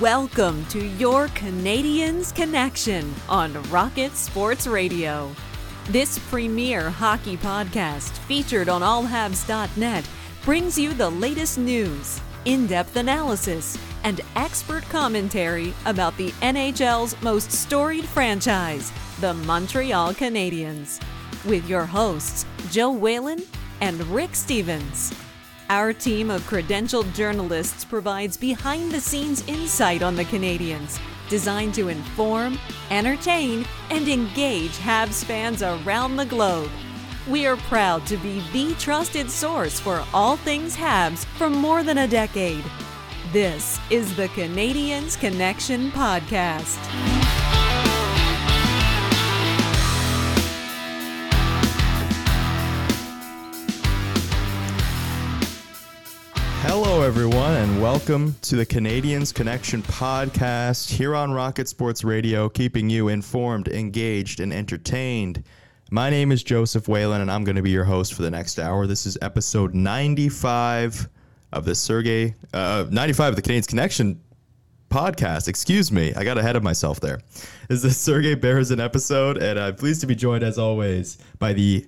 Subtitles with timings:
[0.00, 5.30] Welcome to your Canadiens Connection on Rocket Sports Radio.
[5.90, 10.08] This premier hockey podcast, featured on allhabs.net,
[10.42, 17.52] brings you the latest news, in depth analysis, and expert commentary about the NHL's most
[17.52, 18.90] storied franchise,
[19.20, 20.98] the Montreal Canadiens.
[21.44, 23.42] With your hosts, Joe Whalen
[23.82, 25.12] and Rick Stevens.
[25.70, 30.98] Our team of credentialed journalists provides behind the scenes insight on the Canadiens,
[31.28, 32.58] designed to inform,
[32.90, 36.72] entertain, and engage Habs fans around the globe.
[37.28, 41.98] We are proud to be the trusted source for all things Habs for more than
[41.98, 42.64] a decade.
[43.32, 47.19] This is the Canadiens Connection Podcast.
[56.72, 62.88] Hello, everyone, and welcome to the Canadiens Connection podcast here on Rocket Sports Radio, keeping
[62.88, 65.42] you informed, engaged, and entertained.
[65.90, 68.60] My name is Joseph Whalen, and I'm going to be your host for the next
[68.60, 68.86] hour.
[68.86, 71.08] This is episode 95
[71.52, 74.20] of the Sergey, uh, 95 of the Canadiens Connection
[74.90, 75.48] podcast.
[75.48, 77.18] Excuse me, I got ahead of myself there.
[77.68, 81.52] This is the Sergey Berezin episode, and I'm pleased to be joined, as always, by
[81.52, 81.84] the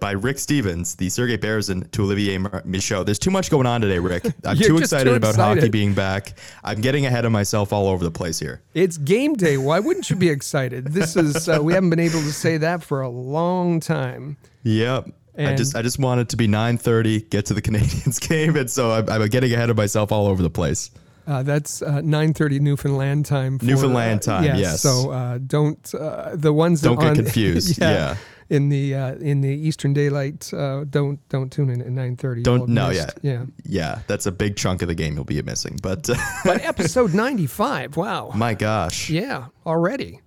[0.00, 3.04] by Rick Stevens, the Sergey Berezin to Olivier Michaud.
[3.04, 4.24] There's too much going on today, Rick.
[4.44, 5.60] I'm too excited too about excited.
[5.60, 6.38] hockey being back.
[6.64, 8.62] I'm getting ahead of myself all over the place here.
[8.74, 9.56] It's game day.
[9.56, 10.88] Why wouldn't you be excited?
[10.88, 14.36] This is uh, we haven't been able to say that for a long time.
[14.62, 15.10] Yep.
[15.38, 18.90] I just I just wanted to be 9:30, get to the Canadiens game, and so
[18.92, 20.90] I'm, I'm getting ahead of myself all over the place.
[21.26, 23.58] Uh, that's uh, 9:30 Newfoundland time.
[23.58, 24.80] For, Newfoundland uh, time, yes.
[24.80, 28.16] So uh, don't uh, the ones that Don't get on- confused, yeah.
[28.48, 32.42] In the uh, in the Eastern Daylight, uh, don't don't tune in at 9:30.
[32.44, 33.44] Don't You'll have no, missed- yeah, yeah.
[33.64, 33.98] yeah.
[34.06, 35.78] That's a big chunk of the game you'll be missing.
[35.82, 37.96] But uh, But episode 95.
[37.96, 38.30] Wow.
[38.34, 40.20] my gosh, Yeah, already.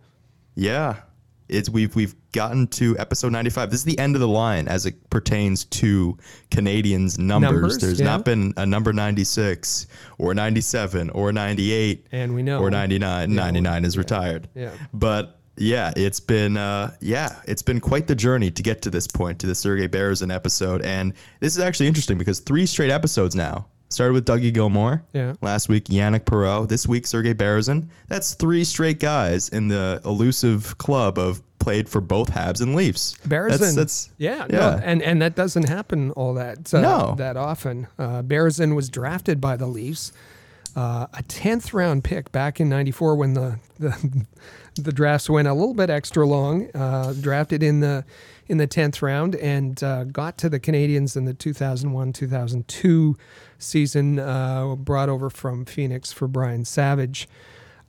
[0.55, 0.97] Yeah.
[1.47, 3.71] It's we've we've gotten to episode 95.
[3.71, 6.15] This is the end of the line as it pertains to
[6.51, 7.51] Canadiens numbers.
[7.51, 8.05] Numbers, There's yeah.
[8.05, 9.88] not been a number 96
[10.19, 12.59] or 97 or 98 And we know.
[12.59, 13.33] or 99.
[13.33, 14.47] 99 is retired.
[14.53, 14.69] Yeah.
[14.94, 19.07] But yeah, it's been uh yeah, it's been quite the journey to get to this
[19.07, 23.35] point to the Sergey Berezin episode and this is actually interesting because three straight episodes
[23.35, 23.67] now.
[23.91, 25.01] Started with Dougie Gilmour.
[25.13, 25.33] Yeah.
[25.41, 26.69] Last week, Yanic Perreault.
[26.69, 27.87] This week, Sergey Berezin.
[28.07, 33.15] That's three straight guys in the elusive club of played for both Habs and Leafs.
[33.27, 33.57] Berezin.
[33.59, 34.57] That's, that's yeah, yeah.
[34.59, 37.15] No, and and that doesn't happen all that uh, No.
[37.17, 37.87] that often.
[37.97, 40.13] Uh, Berezin was drafted by the Leafs,
[40.75, 44.25] uh, a tenth round pick back in '94 when the, the
[44.84, 46.69] the drafts went a little bit extra long.
[46.75, 48.06] Uh, drafted in the
[48.47, 53.16] in the tenth round and uh, got to the Canadiens in the 2001-2002
[53.59, 54.19] season.
[54.19, 57.28] Uh, brought over from Phoenix for Brian Savage.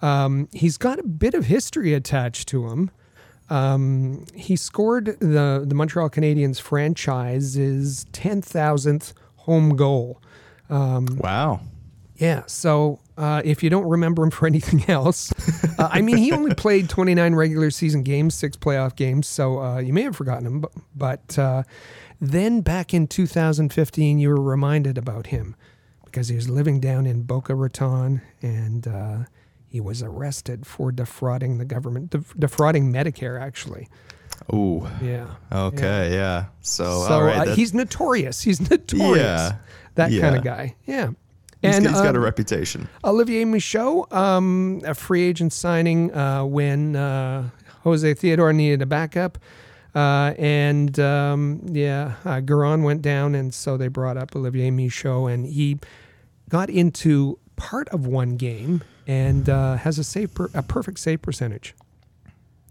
[0.02, 2.90] Um, he's got a bit of history attached to him.
[3.48, 10.20] Um, he scored the the Montreal Canadiens franchise's ten thousandth home goal.
[11.18, 11.60] wow.
[12.16, 15.32] Yeah, so uh, if you don't remember him for anything else,
[15.78, 19.78] uh, I mean, he only played 29 regular season games, six playoff games, so uh,
[19.78, 20.60] you may have forgotten him.
[20.60, 21.62] But, but uh,
[22.20, 25.54] then back in 2015, you were reminded about him
[26.04, 29.18] because he was living down in Boca Raton and uh,
[29.68, 33.88] he was arrested for defrauding the government, def- defrauding Medicare, actually.
[34.52, 34.88] Ooh.
[35.02, 35.26] Yeah.
[35.52, 36.12] Okay.
[36.12, 36.46] Yeah.
[36.62, 37.48] So, So all right.
[37.48, 38.42] uh, he's notorious.
[38.42, 39.22] He's notorious.
[39.22, 39.52] Yeah.
[39.96, 40.74] That kind of guy.
[40.86, 41.10] Yeah.
[41.62, 42.88] He's- And he's got a um, reputation.
[43.04, 47.50] Olivier Michaud, um, a free agent signing uh, when uh,
[47.84, 49.38] Jose Theodore needed a backup.
[49.94, 55.26] Uh, and um, yeah, uh, Garon went down, and so they brought up Olivier Michaud,
[55.26, 55.78] and he
[56.48, 61.20] got into part of one game and uh, has a save per, a perfect save
[61.22, 61.74] percentage.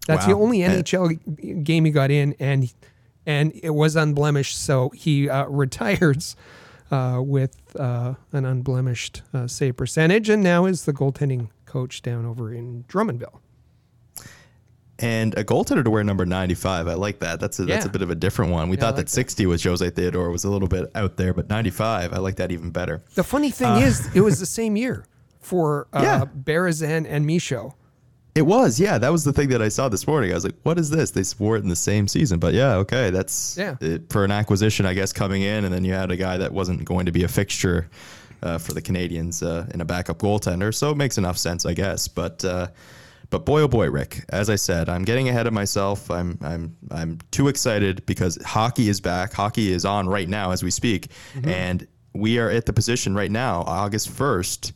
[0.08, 0.44] That's the Wow.
[0.44, 2.74] only And- NHL game he got in, and
[3.26, 4.58] and it was unblemished.
[4.58, 6.38] So he uh, retires
[6.90, 7.20] uh,
[7.74, 12.54] with uh, an unblemished uh, save percentage, and now is the goaltending coach down over
[12.54, 13.40] in Drummondville.
[15.02, 16.88] And a goaltender to wear number 95.
[16.90, 17.40] I like that.
[17.40, 18.68] That's a, that's a bit of a different one.
[18.68, 21.34] We Yeah, thought like that 60 was Jose Theodore was a little bit out there,
[21.34, 23.02] but 95, I like that even better.
[23.16, 25.06] The funny thing is, it was the same year
[25.40, 26.04] for uh, Uh.
[26.04, 26.26] Yeah.
[26.26, 27.76] Berezin and Michaud.
[28.40, 28.98] It was, yeah.
[28.98, 30.32] That was the thing that I saw this morning.
[30.32, 32.76] I was like, "What is this?" They swore it in the same season, but yeah,
[32.76, 33.76] okay, that's Yeah.
[33.82, 36.54] it, for an acquisition, I guess, coming in, and then you had a guy that
[36.54, 37.90] wasn't going to be a fixture
[38.42, 41.74] uh, for the Canadiens uh, in a backup goaltender, so it makes enough sense, I
[41.74, 42.08] guess.
[42.08, 42.68] But uh,
[43.30, 46.10] but boy, oh boy, Rick, as I said, I'm getting ahead of myself.
[46.10, 49.34] I'm I'm I'm too excited because hockey is back.
[49.34, 51.12] Hockey is on right now as we speak,
[51.44, 54.72] and we are at the position right now, August 1st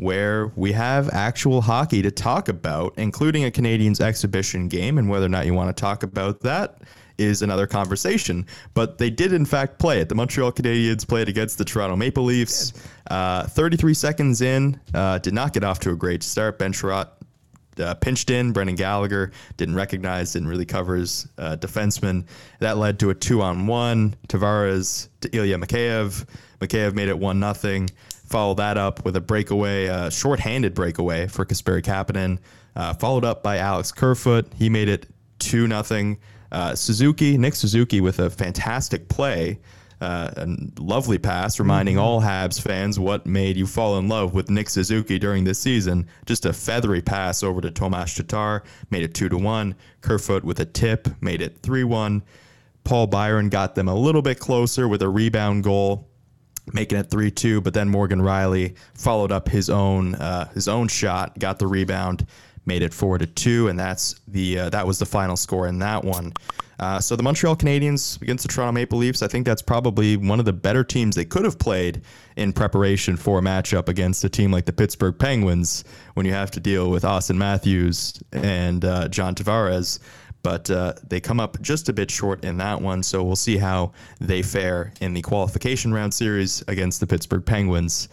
[0.00, 4.96] where we have actual hockey to talk about, including a Canadiens exhibition game.
[4.96, 6.78] And whether or not you want to talk about that
[7.18, 8.46] is another conversation.
[8.72, 10.08] But they did, in fact, play it.
[10.08, 12.72] The Montreal Canadiens played against the Toronto Maple Leafs.
[13.10, 16.58] Uh, 33 seconds in, uh, did not get off to a great start.
[16.58, 17.08] Ben Chiarot
[17.78, 18.52] uh, pinched in.
[18.52, 22.24] Brendan Gallagher didn't recognize, didn't really cover his uh, defenseman.
[22.60, 24.16] That led to a two on one.
[24.28, 26.24] Tavares to Ilya Mikheyev.
[26.60, 27.90] Mikheyev made it one nothing.
[28.30, 32.38] Follow that up with a breakaway, uh, short-handed breakaway for Kasperi Kapanen.
[32.74, 34.46] Uh, followed up by Alex Kerfoot.
[34.56, 35.06] He made it
[35.38, 36.18] two nothing.
[36.50, 39.58] Uh, Suzuki, Nick Suzuki, with a fantastic play
[40.00, 40.46] uh, a
[40.78, 42.04] lovely pass, reminding mm-hmm.
[42.04, 46.06] all Habs fans what made you fall in love with Nick Suzuki during this season.
[46.24, 49.74] Just a feathery pass over to Tomas Tatar, made it two to one.
[50.00, 52.22] Kerfoot with a tip, made it three one.
[52.82, 56.08] Paul Byron got them a little bit closer with a rebound goal,
[56.72, 57.60] making it three two.
[57.60, 62.26] But then Morgan Rielly followed up his own uh, his own shot, got the rebound,
[62.66, 65.78] made it four to two, and that's the uh, that was the final score in
[65.80, 66.32] that one.
[66.80, 70.38] Uh, so the Montreal Canadiens against the Toronto Maple Leafs, I think that's probably one
[70.38, 72.00] of the better teams they could have played
[72.36, 75.84] in preparation for a matchup against a team like the Pittsburgh Penguins
[76.14, 79.98] when you have to deal with Auston Matthews and uh, John Tavares.
[80.42, 83.58] But uh, they come up just a bit short in that one, so we'll see
[83.58, 88.08] how they fare in the qualification round series against the Pittsburgh Penguins.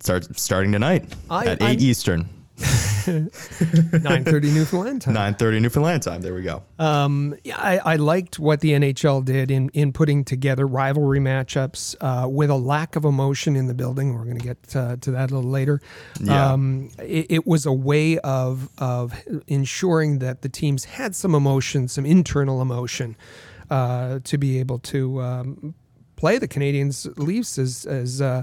[0.00, 2.28] Start starting tonight I, at 8 I'm, Eastern.
[2.56, 5.14] 9:30 Newfoundland time.
[5.14, 6.22] 9:30 Newfoundland time.
[6.22, 6.62] There we go.
[6.78, 11.94] Um, yeah, I, I, liked what the NHL did in in putting together rivalry matchups
[12.00, 14.14] uh, with a lack of emotion in the building.
[14.14, 15.80] We're going to get uh, to that a little later.
[16.20, 16.52] Yeah.
[16.52, 19.14] Um, it, it, was a way of of
[19.46, 23.16] ensuring that the teams had some emotion, some internal emotion,
[23.70, 25.74] uh, to be able to um,
[26.16, 28.42] play the Canadiens Leafs as as uh,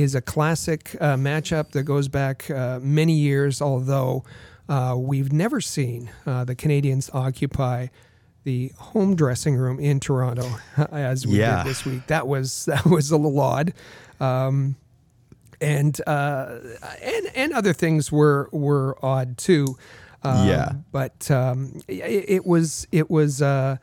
[0.00, 4.24] is a classic uh, matchup that goes back uh, many years, although
[4.68, 7.88] uh, we've never seen uh, the Canadiens occupy
[8.44, 10.48] the home dressing room in Toronto
[10.92, 11.62] as we yeah.
[11.62, 12.06] did this week.
[12.06, 13.74] That was that was a little odd.
[14.20, 14.76] Um,
[15.60, 16.58] and uh,
[17.02, 19.76] and and other things were were odd too.
[20.22, 23.76] Um, yeah, but um, it, it, was it was uh,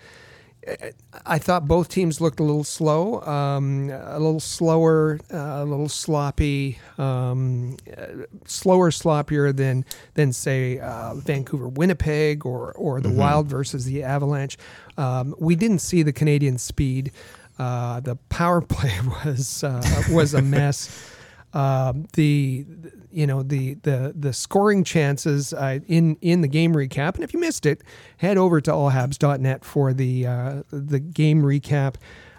[1.25, 5.89] I thought both teams looked a little slow, um, a little slower, uh, a little
[5.89, 9.85] sloppy, um, uh, slower, sloppier than
[10.15, 13.17] than say uh, Vancouver, Winnipeg, or or the mm-hmm.
[13.17, 14.57] Wild versus the Avalanche.
[14.97, 17.11] Um, we didn't see the Canadian speed.
[17.57, 21.13] Uh, the power play was uh, was a mess.
[21.57, 22.67] Um, the
[23.11, 27.15] you know the the the scoring chances uh, in in the game recap.
[27.15, 27.81] And if you missed it,
[28.17, 31.95] head over to allhabs.net for the uh, the game recap.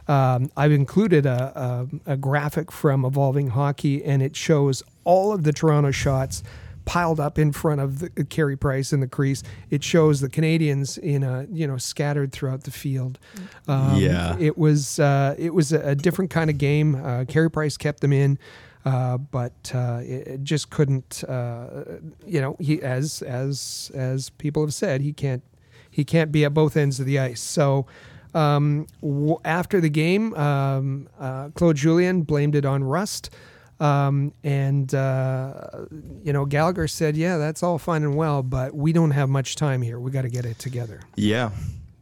[0.06, 5.42] Um, I've included a, a, a, graphic from Evolving Hockey, and it shows all of
[5.42, 6.42] the Toronto shots
[6.86, 9.42] piled up in front of the Carey Price in the crease.
[9.68, 13.18] It shows the Canadiens in a you know scattered throughout the field.
[13.66, 16.94] Um, yeah, it was uh, it was a, a, different kind of game.
[16.94, 18.38] Uh, Carey Price kept them in.
[18.88, 21.22] Uh, but uh, it, just couldn't.
[21.24, 21.84] Uh,
[22.26, 25.42] you know, he as as as people have said, he can't
[25.90, 27.40] he can't be at both ends of the ice.
[27.40, 27.86] So.
[28.34, 33.30] Um, w- after the game, um, uh, Claude Julien blamed it on rust.
[33.80, 35.86] Um, and, uh,
[36.22, 39.56] you know, Gallagher said, yeah, that's all fine and well, but we don't have much
[39.56, 39.98] time here.
[39.98, 41.00] We got to get it together.
[41.16, 41.50] Yeah.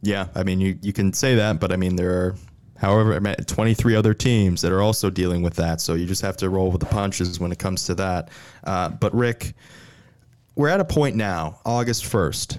[0.01, 0.27] Yeah.
[0.35, 2.35] I mean, you, you can say that, but I mean, there are
[2.77, 6.49] however 23 other teams that are also dealing with that so you just have to
[6.49, 8.29] roll with the punches when it comes to that.
[8.63, 9.53] Uh, but rick
[10.55, 12.57] we're at a point now august 1st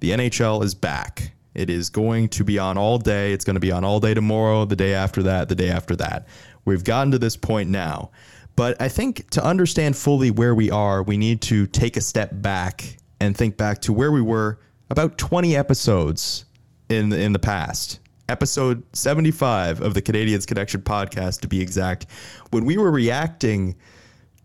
[0.00, 1.32] the nhl is back.
[1.54, 3.32] It is going to be on all day.
[3.32, 5.96] It's going to be on all day tomorrow the day after that the day after
[5.96, 6.28] that.
[6.66, 8.10] We've gotten to this point now.
[8.56, 12.30] But i think to understand fully where we are we need to take a step
[12.32, 14.58] back and think back to where we were
[14.90, 16.44] about 20 episodes
[16.88, 22.06] in the, in the past episode 75 of the Canadiens Connection podcast, to be exact,
[22.50, 23.76] when we were reacting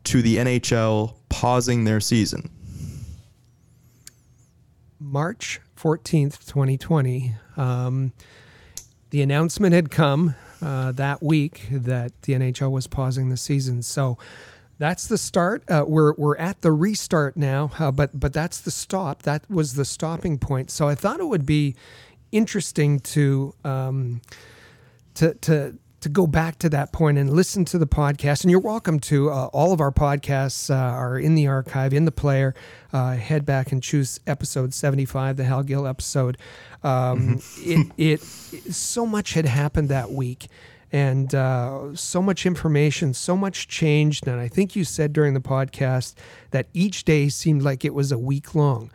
[0.06, 2.50] to the NHL pausing their season.
[5.00, 7.34] March 14th, 2020.
[7.58, 8.14] Um,
[9.10, 13.82] the announcement had come uh, that week that the NHL was pausing the season.
[13.82, 14.18] So
[14.78, 15.64] that's the start.
[15.70, 19.24] Uh, we're we're at the restart now, uh, but but that's the stop.
[19.24, 20.72] That was the stopping point.
[20.72, 21.76] So I thought it would be
[22.32, 24.22] interesting to um,
[25.16, 28.44] to to to go back to that point and listen to the podcast.
[28.44, 29.30] And you're welcome to.
[29.30, 32.56] Uh, all of our podcasts uh, are in the archive, in the player.
[32.92, 36.38] Uh, head back and choose episode 75, the Hal Gill episode.
[36.84, 37.92] Um, mm-hmm.
[38.00, 40.48] it, it, it, so much had happened that week.
[40.92, 44.28] and uh, so much information, so much changed.
[44.28, 46.16] And I think you said during the podcast
[46.50, 48.92] that each day seemed like it was a week long.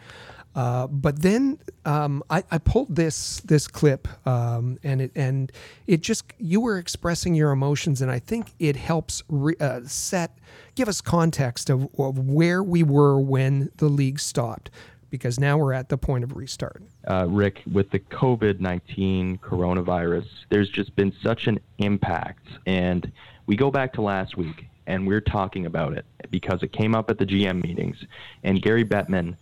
[0.56, 5.52] Uh, but then um, I, I, pulled this this clip, um, and it and
[5.86, 10.38] it just you were expressing your emotions, and I think it helps re, uh, set
[10.74, 14.70] give us context of, of where we were when the league stopped,
[15.10, 16.82] because now we're at the point of restart.
[17.06, 23.12] Uh, Rick, with the COVID nineteen coronavirus, there's just been such an impact, and
[23.44, 27.10] we go back to last week, and we're talking about it because it came up
[27.10, 27.98] at the GM meetings,
[28.42, 29.36] and Gary Bettman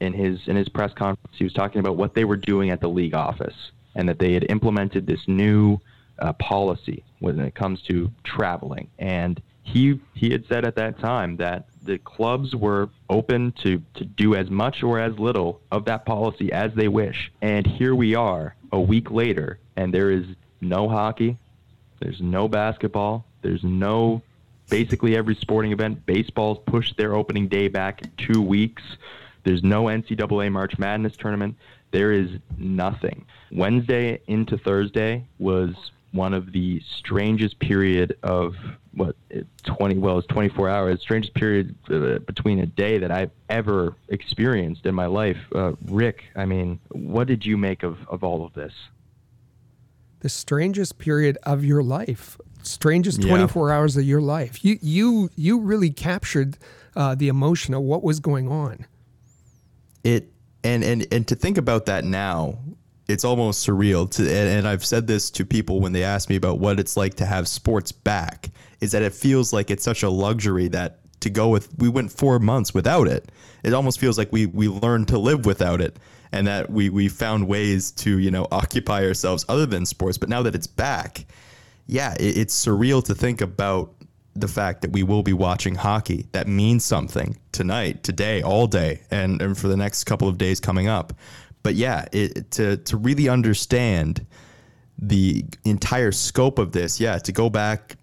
[0.00, 2.80] in his in his press conference, he was talking about what they were doing at
[2.80, 5.78] the league office and that they had implemented this new
[6.18, 8.88] uh, policy when it comes to traveling.
[8.98, 14.04] And he he had said at that time that the clubs were open to to
[14.04, 17.30] do as much or as little of that policy as they wish.
[17.42, 20.26] And here we are, a week later, and there is
[20.60, 21.38] no hockey,
[22.00, 24.22] there's no basketball, there's no
[24.68, 26.06] basically every sporting event.
[26.06, 28.82] Baseball's pushed their opening day back two weeks.
[29.44, 31.56] There's no NCAA March Madness tournament.
[31.92, 33.26] There is nothing.
[33.50, 35.74] Wednesday into Thursday was
[36.12, 38.54] one of the strangest period of
[38.92, 39.14] what
[39.64, 44.86] 20 well it's 24 hours strangest period uh, between a day that i've ever experienced
[44.86, 48.52] in my life uh, rick i mean what did you make of, of all of
[48.54, 48.72] this
[50.20, 53.76] the strangest period of your life strangest 24 yeah.
[53.76, 56.58] hours of your life you you you really captured
[56.96, 58.84] uh, the emotion of what was going on
[60.04, 60.32] it
[60.64, 62.58] and and and to think about that now
[63.08, 66.36] it's almost surreal to and, and, I've said this to people when they ask me
[66.36, 70.02] about what it's like to have sports back is that it feels like it's such
[70.02, 73.30] a luxury that to go with we went 4 months without it.
[73.62, 75.98] It almost feels like we we learned to live without it
[76.32, 80.28] and that we we found ways to you know occupy ourselves other than sports but
[80.28, 81.24] now that it's back
[81.86, 83.92] yeah it, it's surreal to think about
[84.40, 86.26] the fact that we will be watching hockey.
[86.32, 90.60] That means something tonight, today, all day, and, and for the next couple of days
[90.60, 91.12] coming up.
[91.62, 94.24] But yeah, it, to to really understand
[94.98, 97.96] the entire scope of this, yeah, to go back.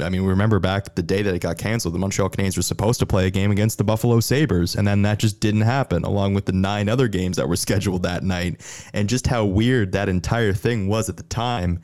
[0.00, 2.98] I mean, remember back the day that it got canceled, the Montreal Canadiens were supposed
[2.98, 6.34] to play a game against the Buffalo Sabres, and then that just didn't happen, along
[6.34, 8.60] with the nine other games that were scheduled that night.
[8.92, 11.80] And just how weird that entire thing was at the time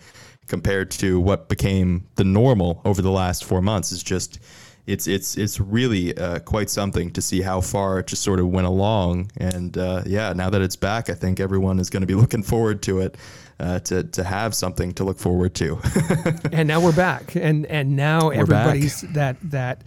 [0.50, 4.38] compared to what became the normal over the last four months is just
[4.86, 8.48] it's it's it's really uh, quite something to see how far it just sort of
[8.48, 9.30] went along.
[9.36, 12.42] And uh, yeah, now that it's back, I think everyone is going to be looking
[12.42, 13.16] forward to it.
[13.60, 15.78] Uh, to to have something to look forward to.
[16.52, 19.12] and now we're back, and and now we're everybody's back.
[19.12, 19.84] that that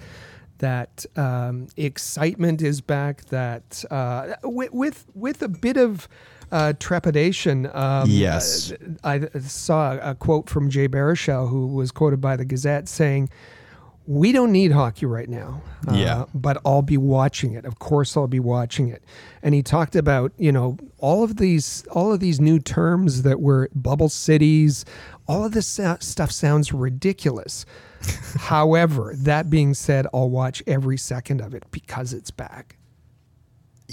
[0.59, 3.25] that um, excitement is back.
[3.25, 6.07] That uh, with, with with a bit of
[6.53, 7.69] uh, trepidation.
[7.73, 8.71] Um, yes.
[9.03, 13.29] I, I saw a quote from Jay Baruchel, who was quoted by the Gazette, saying,
[14.05, 15.61] we don't need hockey right now.
[15.87, 16.25] Uh, yeah.
[16.33, 17.65] But I'll be watching it.
[17.65, 19.03] Of course, I'll be watching it.
[19.41, 23.39] And he talked about, you know, all of these, all of these new terms that
[23.39, 24.85] were bubble cities.
[25.27, 27.65] All of this stuff sounds ridiculous.
[28.37, 32.77] However, that being said, I'll watch every second of it because it's back.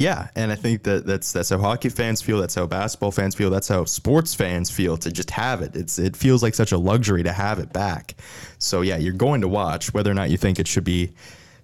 [0.01, 2.41] Yeah, and I think that that's that's how hockey fans feel.
[2.41, 3.51] That's how basketball fans feel.
[3.51, 5.77] That's how sports fans feel to just have it.
[5.77, 8.15] It's it feels like such a luxury to have it back.
[8.59, 11.13] So yeah, you're going to watch whether or not you think it should be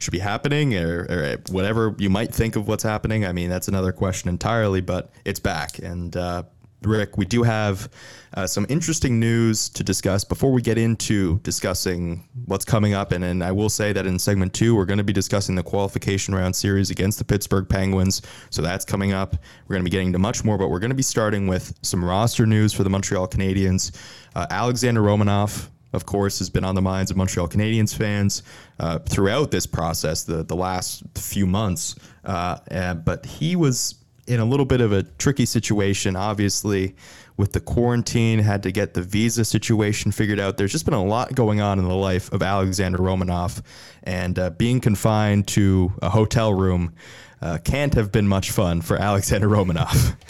[0.01, 3.25] should be happening or, or whatever you might think of what's happening.
[3.25, 4.83] I mean, that's another question entirely.
[4.83, 6.43] But it's back, and uh,
[6.87, 7.89] Rick, we do have
[8.35, 13.13] uh, some interesting news to discuss before we get into discussing what's coming up.
[13.13, 15.63] And, and I will say that in segment two, we're going to be discussing the
[15.63, 18.23] qualification round series against the Pittsburgh Penguins.
[18.51, 19.37] So that's coming up.
[19.67, 21.75] We're going to be getting to much more, but we're going to be starting with
[21.83, 23.97] some roster news for the Montreal Canadiens.
[24.35, 28.43] Uh, Alexander Romanov, of course, has been on the minds of Montreal Canadiens fans
[28.81, 31.95] uh, throughout this process, the, the last few months.
[32.25, 33.95] Uh, but he was
[34.27, 36.95] in a little bit of a tricky situation, obviously,
[37.37, 40.57] with the quarantine, had to get the visa situation figured out.
[40.57, 43.63] There's just been a lot going on in the life of Alexander Romanov,
[44.03, 46.95] and uh, being confined to a hotel room
[47.43, 50.17] uh, can't have been much fun for Alexander Romanov.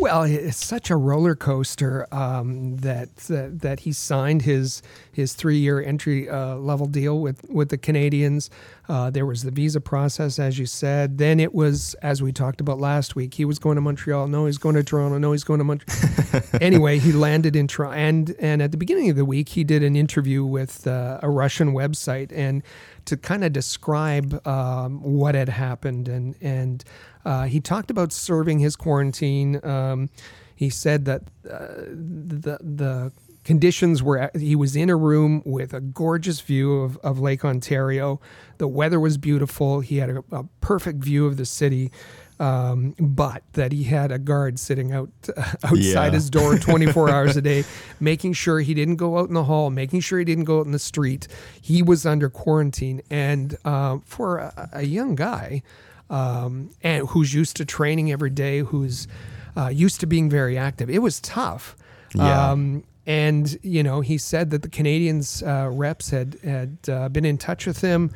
[0.00, 5.58] Well, it's such a roller coaster um, that, that that he signed his his three
[5.58, 8.48] year entry uh, level deal with with the Canadiens.
[8.88, 11.18] Uh, there was the visa process, as you said.
[11.18, 14.28] Then it was, as we talked about last week, he was going to Montreal.
[14.28, 15.18] No, he's going to Toronto.
[15.18, 16.42] No, he's going to Montreal.
[16.60, 17.98] anyway, he landed in Toronto.
[17.98, 21.28] And and at the beginning of the week, he did an interview with uh, a
[21.28, 22.62] Russian website and
[23.06, 26.84] to kind of describe um, what had happened and and
[27.28, 29.60] uh, he talked about serving his quarantine.
[29.64, 30.08] Um,
[30.56, 31.84] he said that uh,
[32.42, 33.12] the the
[33.44, 38.20] conditions were he was in a room with a gorgeous view of, of Lake Ontario.
[38.58, 39.80] The weather was beautiful.
[39.80, 41.90] He had a, a perfect view of the city.
[42.40, 45.10] Um, but that he had a guard sitting out
[45.64, 46.10] outside Yeah.
[46.10, 47.64] his door 24 hours a day,
[47.98, 50.66] making sure he didn't go out in the hall, making sure he didn't go out
[50.66, 51.26] in the street.
[51.60, 55.62] He was under quarantine, and uh, for a, a young guy,
[56.10, 59.08] um, and who's used to training every day, who's
[59.56, 61.76] uh, used to being very active, it was tough.
[62.14, 62.50] Yeah.
[62.50, 67.24] Um, and you know, he said that the Canadiens uh, reps had had uh, been
[67.24, 68.10] in touch with him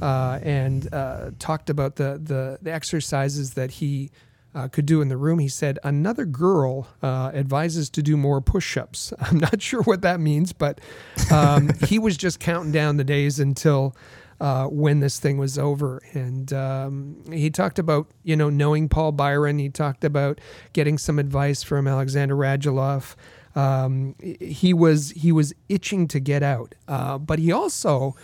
[0.00, 4.10] uh, and uh, talked about the, the the exercises that he
[4.54, 5.38] uh, could do in the room.
[5.38, 9.12] He said another girl uh, advises to do more push-ups.
[9.20, 10.80] I'm not sure what that means, but
[11.30, 13.94] um, he was just counting down the days until.
[14.40, 19.10] Uh, when this thing was over, and um, he talked about you know knowing Paul
[19.10, 19.58] Byron.
[19.58, 20.40] He talked about
[20.72, 23.16] getting some advice from Alexander Radulov.
[23.56, 28.14] Um, he was he was itching to get out, uh, but he also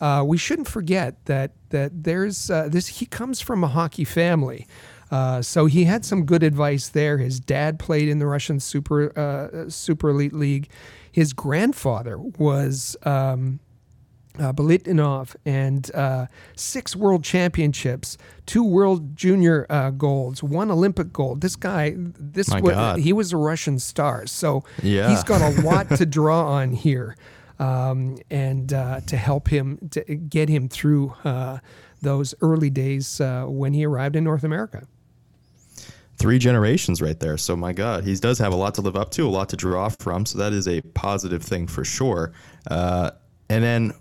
[0.00, 2.86] uh, we shouldn't forget that that there's uh, this.
[2.86, 4.66] He comes from a hockey family,
[5.10, 7.18] uh, so he had some good advice there.
[7.18, 10.68] His dad played in the Russian super uh, super elite league.
[11.10, 12.96] His grandfather was.
[13.02, 13.60] Um,
[14.38, 16.26] uh, Bolitnov and uh,
[16.56, 21.40] six world championships, two world junior uh, golds, one Olympic gold.
[21.40, 22.98] This guy, this My wa- God.
[23.00, 25.10] he was a Russian star, so Yeah.
[25.10, 27.16] he's got a lot to draw on here,
[27.60, 31.58] um, and uh, to help him to get him through uh,
[32.02, 34.86] those early days uh, when he arrived in North America.
[36.16, 37.36] three generations right there.
[37.36, 39.56] So my God, he does have a lot to live up to, a lot to
[39.56, 40.26] draw from.
[40.26, 42.32] So that is a positive thing for sure.
[42.70, 43.10] Uh,
[43.48, 43.92] and then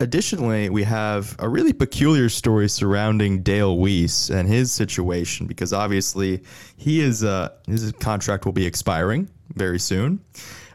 [0.00, 6.42] additionally, we have a really peculiar story surrounding Dale Weise and his situation because obviously
[6.76, 10.20] he is uh, his contract will be expiring very soon.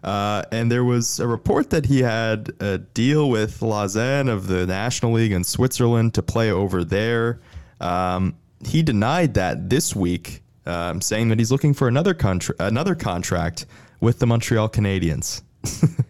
[0.03, 4.67] Uh, and there was a report that he had a deal with Lausanne of the
[4.67, 7.39] National League in Switzerland to play over there.
[7.79, 12.95] Um, he denied that this week, um, saying that he's looking for another contra- another
[12.95, 13.65] contract
[14.01, 15.41] with the Montreal Canadiens.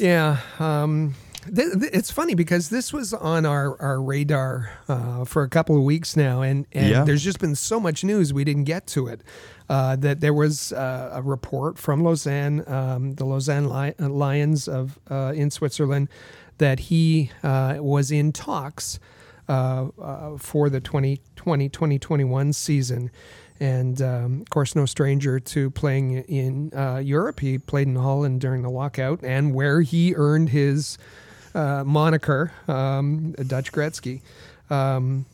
[0.00, 1.14] Yeah, um,
[1.54, 5.76] th- th- it's funny because this was on our, our radar uh, for a couple
[5.76, 7.04] of weeks now, and, and Yeah.
[7.04, 9.22] there's just been so much news we didn't get to it.
[9.68, 14.66] Uh, that there was uh, a report from Lausanne, um, the Lausanne Li- uh, Lions
[14.66, 16.08] of uh, in Switzerland,
[16.58, 18.98] that he uh, was in talks
[19.48, 23.10] uh, uh, for the 2020-2021 season.
[23.60, 27.40] And um, of course, no stranger to playing in uh, Europe.
[27.40, 30.96] He played in Holland during the lockout, and where he earned his
[31.54, 34.20] uh, moniker, um, Dutch Gretzky.
[34.70, 35.26] Um,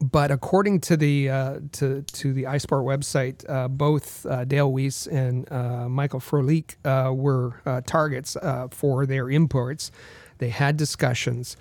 [0.00, 5.06] but according to the uh, to to the iSport website, uh, both uh, Dale Weise
[5.06, 8.36] and uh, Michael Frolik uh, were uh, targets
[8.70, 9.90] for their imports.
[10.38, 11.56] They had discussions,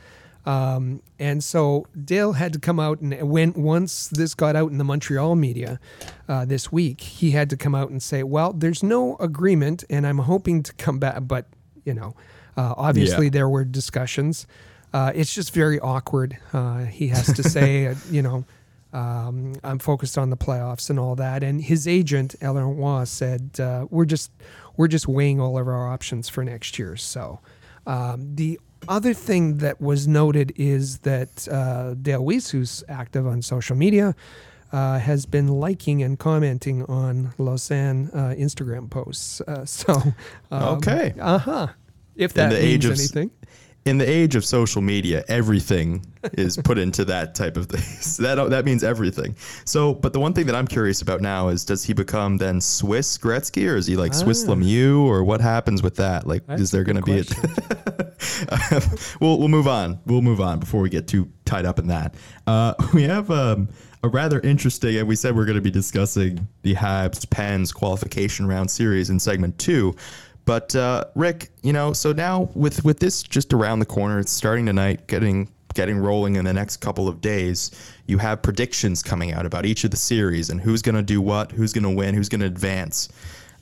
[0.46, 4.78] um, and so Dale had to come out and when once this got out in
[4.78, 5.80] the Montreal media
[6.28, 10.20] this week, he had to come out and say, "Well, there's no agreement, and I'm
[10.20, 11.48] hoping to come back." But
[11.84, 12.16] you know,
[12.60, 13.32] uh, obviously Yeah.
[13.38, 14.46] there were discussions.
[14.94, 16.38] Uh, it's just very awkward.
[16.52, 18.44] Uh, he has to say, uh, you know,
[18.92, 21.44] um, I'm focused on the playoffs and all that.
[21.44, 24.32] And his agent, Eleanor Waugh, said, uh, "We're just
[24.78, 27.40] we're just weighing all of our options for next year." So
[27.86, 33.42] um, the other thing that was noted is that uh, Dale Weise, who's active on
[33.44, 34.16] social media,
[34.72, 39.40] uh, has been liking and commenting on Lausanne uh, Instagram posts.
[39.42, 39.94] Uh, so
[40.52, 41.14] um, Okay.
[41.20, 41.68] uh huh.
[42.20, 43.32] If In that the means age of anything.
[43.86, 47.82] In the age of social media, everything is put into that type of thing.
[48.02, 49.36] So that that means everything.
[49.64, 52.60] So, but the one thing that I'm curious about now is, does he become then
[52.60, 56.28] Swiss Gretzky, or is he like Swiss Lemieux, or what happens with that?
[56.28, 57.24] Like, That's is there going to be a?
[59.22, 60.00] we'll we'll move on.
[60.06, 62.16] We'll move on before we get too tied up in that.
[62.46, 63.70] Uh, we have um,
[64.04, 68.48] a rather interesting, and we said we're going to be discussing the Habs Pens qualification
[68.48, 69.96] round series in segment two.
[70.50, 74.32] But uh, Rick, you know, so now with with this just around the corner, it's
[74.32, 77.70] starting tonight, getting getting rolling in the next couple of days.
[78.08, 81.22] You have predictions coming out about each of the series and who's going to do
[81.22, 83.10] what, who's going to win, who's going to advance.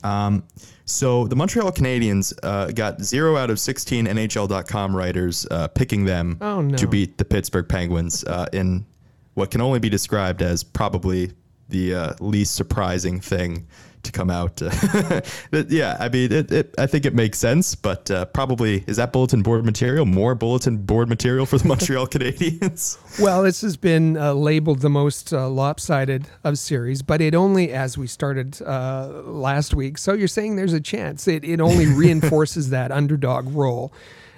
[0.02, 0.44] Um,
[0.86, 6.38] so the Montreal Canadiens uh, got zero out of 16 NHL.com writers uh, picking them
[6.40, 6.74] Oh, no.
[6.78, 8.86] to beat the Pittsburgh Penguins uh, in
[9.34, 11.32] what can only be described as probably
[11.68, 13.66] the uh, least surprising thing
[14.08, 14.60] to come out.
[15.68, 19.12] yeah, I mean, it, it, I think it makes sense, but uh, probably is that
[19.12, 22.98] bulletin board material more bulletin board material for the Montreal Canadiens?
[23.18, 27.72] Well, this has been uh, labeled the most uh, lopsided of series, but it only,
[27.72, 31.26] as we started uh, last week, so you're saying there's a chance.
[31.26, 33.92] It, it only reinforces that underdog role.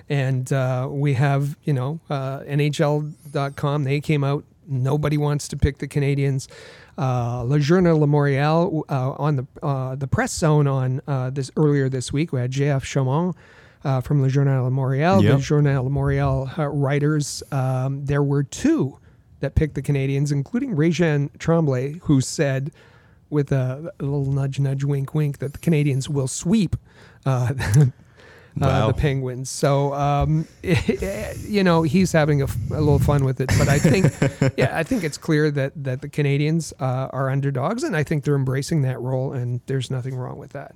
[0.08, 4.44] And uh, we have, you know, uh, NHL.com, they came out.
[4.66, 6.48] Nobody wants to pick the Canadiens
[7.00, 11.50] uh, Le Journal de Montréal uh, on the uh, the press zone on uh, this
[11.56, 12.32] earlier this week.
[12.32, 13.34] We had JF Chaumont
[13.84, 15.36] uh, from Le Journal de Montréal, yep.
[15.36, 17.42] the Journal de Montréal uh, writers.
[17.50, 18.98] Um, there were two
[19.40, 22.70] that picked the Canadiens, including Réjean Tremblay, who said
[23.30, 26.76] with a, a, little nudge, nudge, wink, wink that the Canadiens will sweep.
[27.24, 27.54] Uh,
[28.66, 28.88] wow.
[28.88, 29.50] the Penguins.
[29.50, 33.50] So, um, you know, he's having a, a, little fun with it.
[33.58, 34.06] But I think,
[34.56, 38.24] yeah, I think it's clear that that the Canadiens uh, are underdogs, and I think
[38.24, 40.74] they're embracing that role, and there's nothing wrong with that.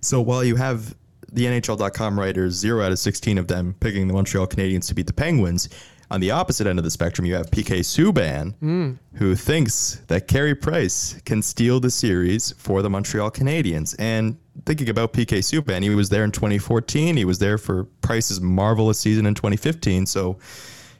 [0.00, 0.94] So while you have
[1.32, 5.06] the NHL.com writers, zero out of 16 of them picking the Montreal Canadiens to beat
[5.06, 5.68] the Penguins,
[6.12, 8.98] on the opposite end of the spectrum, you have PK Subban, mm.
[9.14, 13.96] who thinks that Carey Price can steal the series for the Montreal Canadiens.
[13.98, 14.36] And
[14.66, 17.16] thinking about PK Subban, he was there in 2014.
[17.16, 20.06] He was there for Price's marvelous season in 2015.
[20.06, 20.38] So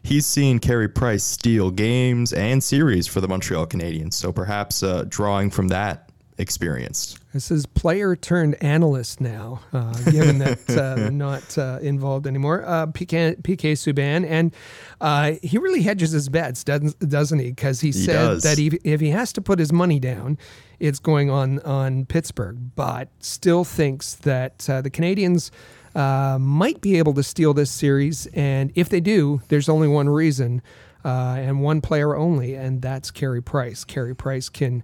[0.03, 4.15] he's seen Carey Price steal games and series for the Montreal Canadiens.
[4.15, 7.19] So perhaps uh, drawing from that experience.
[7.33, 12.65] This is player turned analyst now, uh, given that uh, not uh, involved anymore.
[12.67, 14.55] Uh, PK, PK Subban, and
[15.01, 17.51] uh, he really hedges his bets, doesn't, doesn't he?
[17.51, 18.43] Because he, he said does.
[18.43, 20.37] that he, if he has to put his money down,
[20.83, 25.51] it's going on on Pittsburgh, but still thinks that uh, the Canadiens.
[25.95, 30.63] might be able to steal this series, and if they do, there's only one reason,
[31.05, 33.85] and one player only, and that's Carey Price.
[33.85, 34.83] Carey Price can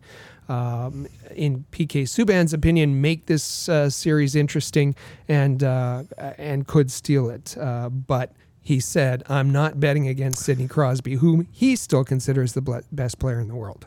[0.49, 4.95] um, in PK Subban's opinion, make this uh, series interesting
[5.29, 6.05] and uh,
[6.39, 7.57] and could steal it.
[7.59, 8.33] Uh, but
[8.63, 13.41] he said, "I'm not betting against Sidney Crosby, whom he still considers the best player
[13.41, 13.87] in the world."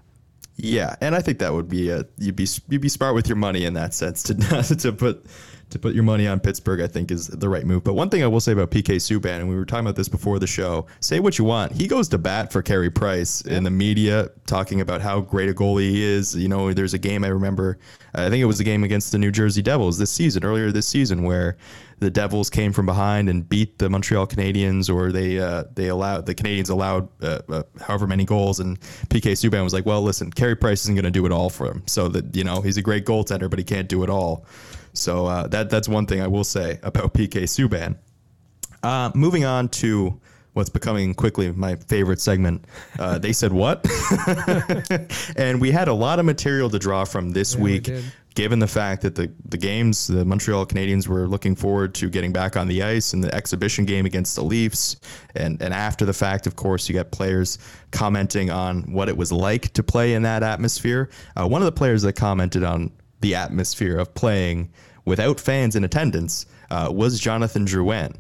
[0.64, 3.36] Yeah, and I think that would be a you'd be you'd be smart with your
[3.36, 4.36] money in that sense to
[4.76, 5.26] to put
[5.72, 7.84] to put your money on Pittsburgh, I think is the right move.
[7.84, 10.10] But one thing I will say about PK Subban, and we were talking about this
[10.10, 11.72] before the show, say what you want.
[11.72, 13.58] He goes to bat for Carey Price yeah.
[13.58, 16.36] in the media, talking about how great a goalie he is.
[16.36, 17.80] You know, there's a game I remember,
[18.14, 20.88] I think it was the game against the New Jersey Devils this season, earlier this
[20.88, 21.58] season, where
[22.00, 26.26] the Devils came from behind and beat the Montreal Canadiens, or they uh, they allowed
[26.26, 28.80] the Canadiens allowed uh, uh, however many goals, and
[29.10, 31.68] PK Subban was like, "Well, listen, Carey Price isn't going to do it all for
[31.68, 31.84] him.
[31.86, 34.46] So that you know he's a great goaltender, but he can't do it all."
[34.94, 37.98] So uh, that that's one thing I will say about PK Subban.
[38.84, 40.20] Uh, moving on to
[40.54, 42.66] what's becoming quickly my favorite segment.
[43.00, 43.86] Uh, they said what?
[45.36, 48.60] and we had a lot of material to draw from this yeah, week, we given
[48.60, 52.56] the fact that the, the games, the Montreal Canadiens were looking forward to getting back
[52.56, 54.96] on the ice in the exhibition game against the Leafs.
[55.36, 57.58] And, and after the fact, of course, you got players
[57.92, 61.10] commenting on what it was like to play in that atmosphere.
[61.36, 64.70] Uh, one of the players that commented on the atmosphere of playing
[65.06, 68.16] without fans in attendance uh, was Jonathan Drouin.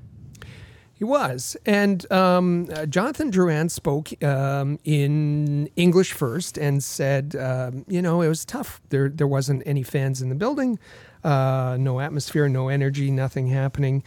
[0.93, 1.57] He was.
[1.65, 8.21] And um, uh, Jonathan Drouin spoke um, in English first and said, um, you know,
[8.21, 8.79] it was tough.
[8.89, 10.77] There, there wasn't any fans in the building,
[11.23, 14.03] uh, no atmosphere, no energy, nothing happening.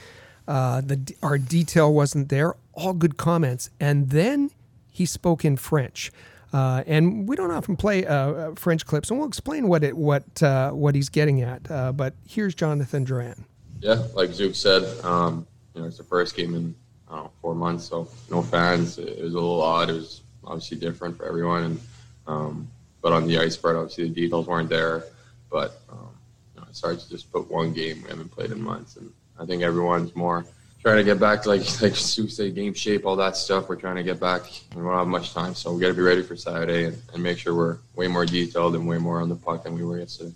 [0.47, 2.55] Uh, the, our detail wasn't there.
[2.75, 3.71] All good comments.
[3.81, 4.53] And then
[4.89, 6.13] he spoke in French.
[6.55, 9.97] Uh, and we don't often play uh, uh, French clips, and we'll explain what it
[9.97, 11.69] what uh, what he's getting at.
[11.69, 13.43] Uh, but here's Jonathan Drouin.
[13.81, 16.75] Yeah, like Zook said, um, you know, it's the first game in
[17.11, 18.99] know, four months, so no fans.
[18.99, 19.91] It was a little odd.
[19.91, 21.81] It was obviously different for everyone, and
[22.27, 22.69] um,
[23.03, 25.05] but on the ice part, obviously the details weren't there.
[25.51, 26.11] But um,
[26.55, 29.13] you know, it's hard to just put one game we haven't played in months, and
[29.39, 30.45] I think everyone's more
[30.85, 33.69] trying to get back to like like Sue said, game shape, all that stuff.
[33.69, 34.43] We're trying to get back.
[34.77, 37.23] We don't have much time, so we got to be ready for Saturday and, and,
[37.23, 39.99] make sure we're way more detailed and way more on the puck than we were
[39.99, 40.35] yesterday.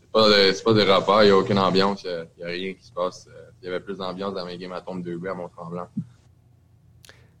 [0.00, 2.46] C'est pas, de, c'est pas des rapports, il n'y a aucune ambiance, il n'y a
[2.46, 3.28] rien qui se passe.
[3.62, 5.88] Il y avait plus d'ambiance dans mes games à tombe 2 à Mont-Tremblant.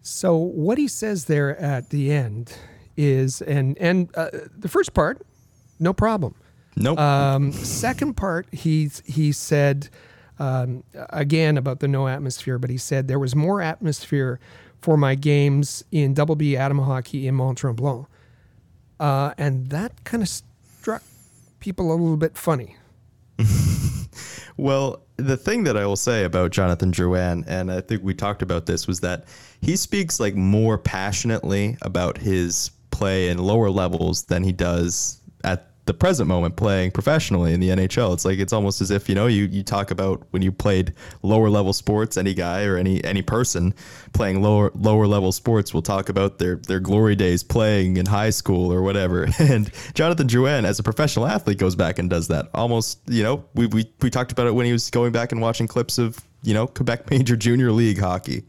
[0.00, 2.52] So what he says there at the end
[2.96, 5.20] is, and and uh, the first part,
[5.78, 6.34] no problem.
[6.76, 6.98] Nope.
[6.98, 9.90] Um, second part, he's he said
[10.38, 14.40] um, again about the no atmosphere, but he said there was more atmosphere
[14.80, 18.06] for my games in Double B Atom Hockey in Mont Tremblant.
[19.00, 21.02] Uh, and that kind of struck
[21.60, 22.76] people a little bit funny.
[24.56, 28.42] well, the thing that I will say about Jonathan Drouin, and I think we talked
[28.42, 29.26] about this, was that
[29.60, 35.70] he speaks like more passionately about his play in lower levels than he does at
[35.88, 38.12] the present moment playing professionally in the NHL.
[38.12, 40.92] It's like it's almost as if you know you you talk about when you played
[41.22, 42.18] lower level sports.
[42.18, 43.74] Any guy or any any person
[44.12, 48.30] playing lower lower level sports will talk about their their glory days playing in high
[48.30, 49.26] school or whatever.
[49.48, 52.48] And Jonathan Drouin, as a professional athlete, goes back and does that.
[52.52, 55.40] Almost, you know, we we we talked about it when he was going back and
[55.40, 58.44] watching clips of you know Quebec Major Junior League hockey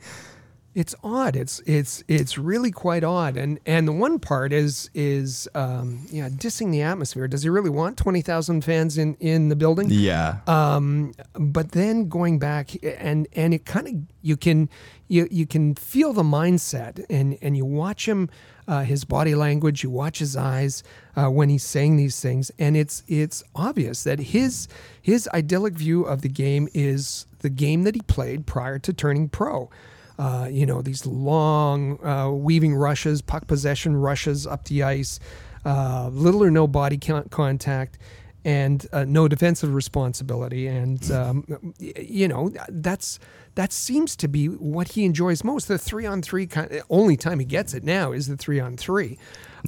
[0.76, 1.36] it's odd.
[1.36, 3.38] It's it's it's really quite odd.
[3.38, 7.28] And and the one part is is um, yeah, dissing the atmosphere.
[7.28, 9.88] Does he really want twenty thousand fans in in the building?
[9.90, 10.38] Yeah.
[10.48, 14.70] Um, but then going back and and it kind of you can
[15.08, 18.30] you you can feel the mindset and and you watch him.
[18.68, 20.84] Uh, his body language, you watch his eyes
[21.16, 24.68] uh, when he's saying these things, and it's it's obvious that his
[25.02, 29.28] his idyllic view of the game is the game that he played prior to turning
[29.28, 29.72] pro.
[30.20, 35.18] Uh, you know, these long uh, weaving rushes, puck possession rushes up the ice,
[35.64, 37.98] uh, little or no body contact,
[38.44, 40.68] and uh, no defensive responsibility.
[40.68, 43.18] And um, you know, that's
[43.56, 45.70] that seems to be what he enjoys most.
[45.70, 48.76] The three on three kind, only time he gets it now is the three on
[48.76, 49.18] three.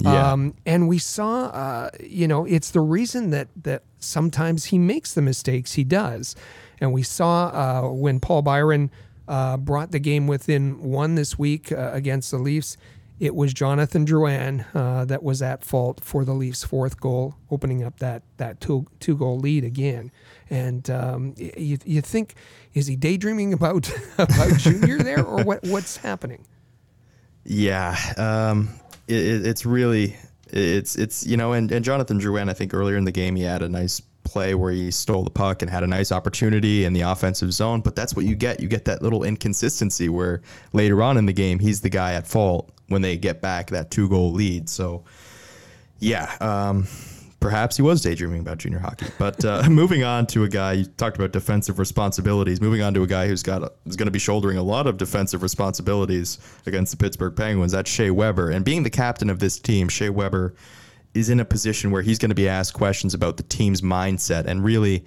[0.02, 0.34] Yeah.
[0.34, 5.14] Um, and we saw, uh, you know, it's the reason that that sometimes he makes
[5.14, 6.36] the mistakes he does.
[6.82, 8.92] And we saw when Paul Byron
[9.32, 12.76] uh, brought the game within one this week uh, against the Leafs.
[13.18, 17.82] It was Jonathan Drouin uh, that was at fault for the Leafs' fourth goal, opening
[17.82, 20.12] up that that two two goal lead again.
[20.50, 22.36] And um, you, you think
[22.74, 26.46] is he daydreaming about about Junior there, or what what's happening?
[27.46, 28.70] Yeah, um,
[29.08, 30.18] it, it's really
[30.48, 33.44] it's it's you know, and, and Jonathan Drouin, I think earlier in the game he
[33.44, 36.94] had a nice play where he stole the puck and had a nice opportunity in
[36.94, 37.82] the offensive zone.
[37.82, 38.60] But that's what you get.
[38.60, 40.42] You get that little inconsistency where
[40.74, 43.92] later on in the game, he's the guy at fault when they get back that
[43.92, 44.70] two goal lead.
[44.70, 45.04] So,
[46.00, 46.88] yeah, um,
[47.40, 49.08] perhaps he was daydreaming about junior hockey.
[49.18, 52.62] But uh, moving on to a guy, you talked about defensive responsibilities.
[52.62, 54.98] Moving on to a guy who's got is going to be shouldering a lot of
[54.98, 57.72] defensive responsibilities against the Pittsburgh Penguins.
[57.72, 58.52] That's Shea Weber.
[58.52, 60.54] And being the captain of this team, Shea Weber
[61.14, 64.46] is in a position where he's going to be asked questions about the team's mindset
[64.46, 65.06] and really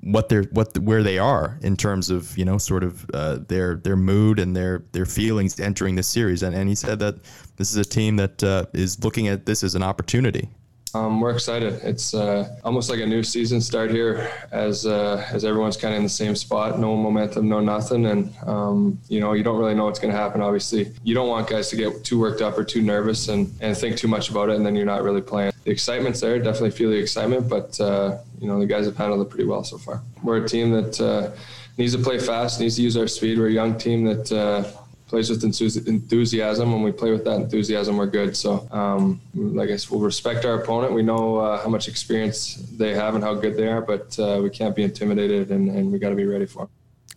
[0.00, 3.38] what they're what the, where they are in terms of you know sort of uh,
[3.48, 6.42] their their mood and their their feelings entering this series.
[6.42, 7.16] And and he said that
[7.56, 10.48] this is a team that uh, is looking at this as an opportunity
[10.94, 11.80] um, we're excited.
[11.82, 15.98] It's uh, almost like a new season start here, as uh, as everyone's kind of
[15.98, 16.78] in the same spot.
[16.78, 20.18] No momentum, no nothing, and um, you know you don't really know what's going to
[20.18, 20.42] happen.
[20.42, 23.76] Obviously, you don't want guys to get too worked up or too nervous and and
[23.76, 25.52] think too much about it, and then you're not really playing.
[25.64, 26.38] The excitement's there.
[26.38, 29.64] Definitely feel the excitement, but uh, you know the guys have handled it pretty well
[29.64, 30.02] so far.
[30.22, 31.30] We're a team that uh,
[31.78, 33.38] needs to play fast, needs to use our speed.
[33.38, 34.70] We're a young team that uh,
[35.12, 36.72] plays with enthusiasm.
[36.72, 38.34] When we play with that enthusiasm, we're good.
[38.34, 39.20] So, um,
[39.60, 40.94] I guess we'll respect our opponent.
[40.94, 44.40] We know uh, how much experience they have and how good they are, but uh,
[44.42, 46.70] we can't be intimidated, and, and we got to be ready for them.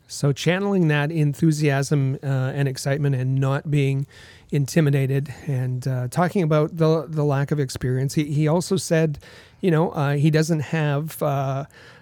[0.09, 4.07] So, channeling that enthusiasm uh, and excitement, and not being
[4.51, 8.15] intimidated, and uh, talking about the the lack of experience.
[8.15, 9.19] He he also said,
[9.61, 11.23] you know, uh, he doesn't have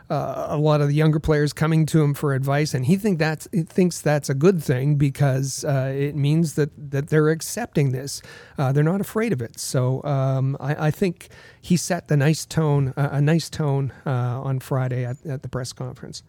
[0.10, 3.20] uh, a lot of the younger players coming to him for advice, and he think
[3.20, 7.92] that's he thinks that's a good thing because uh, it means that that they're accepting
[7.92, 8.22] this.
[8.58, 9.60] Uh, they're not afraid of it.
[9.60, 11.30] So um, I, I, think
[11.62, 14.10] he set the nice tone, a nice tone uh,
[14.42, 16.24] on Friday at, at the press conference.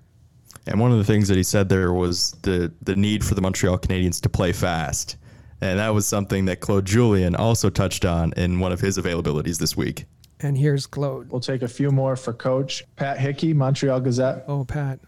[0.66, 3.42] And one of the things that he said there was the the need for the
[3.42, 5.16] Montreal Canadiens to play fast.
[5.60, 9.58] And that was something that Claude Julien also touched on in one of his availabilities
[9.58, 10.04] this week.
[10.44, 11.30] And here's Claude.
[11.30, 14.44] We'll take a few more for Coach Pat Hickey, Montreal Gazette.
[14.46, 15.00] Oh, Pat.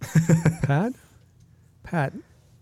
[0.62, 0.92] Pat?
[1.84, 2.12] Pat.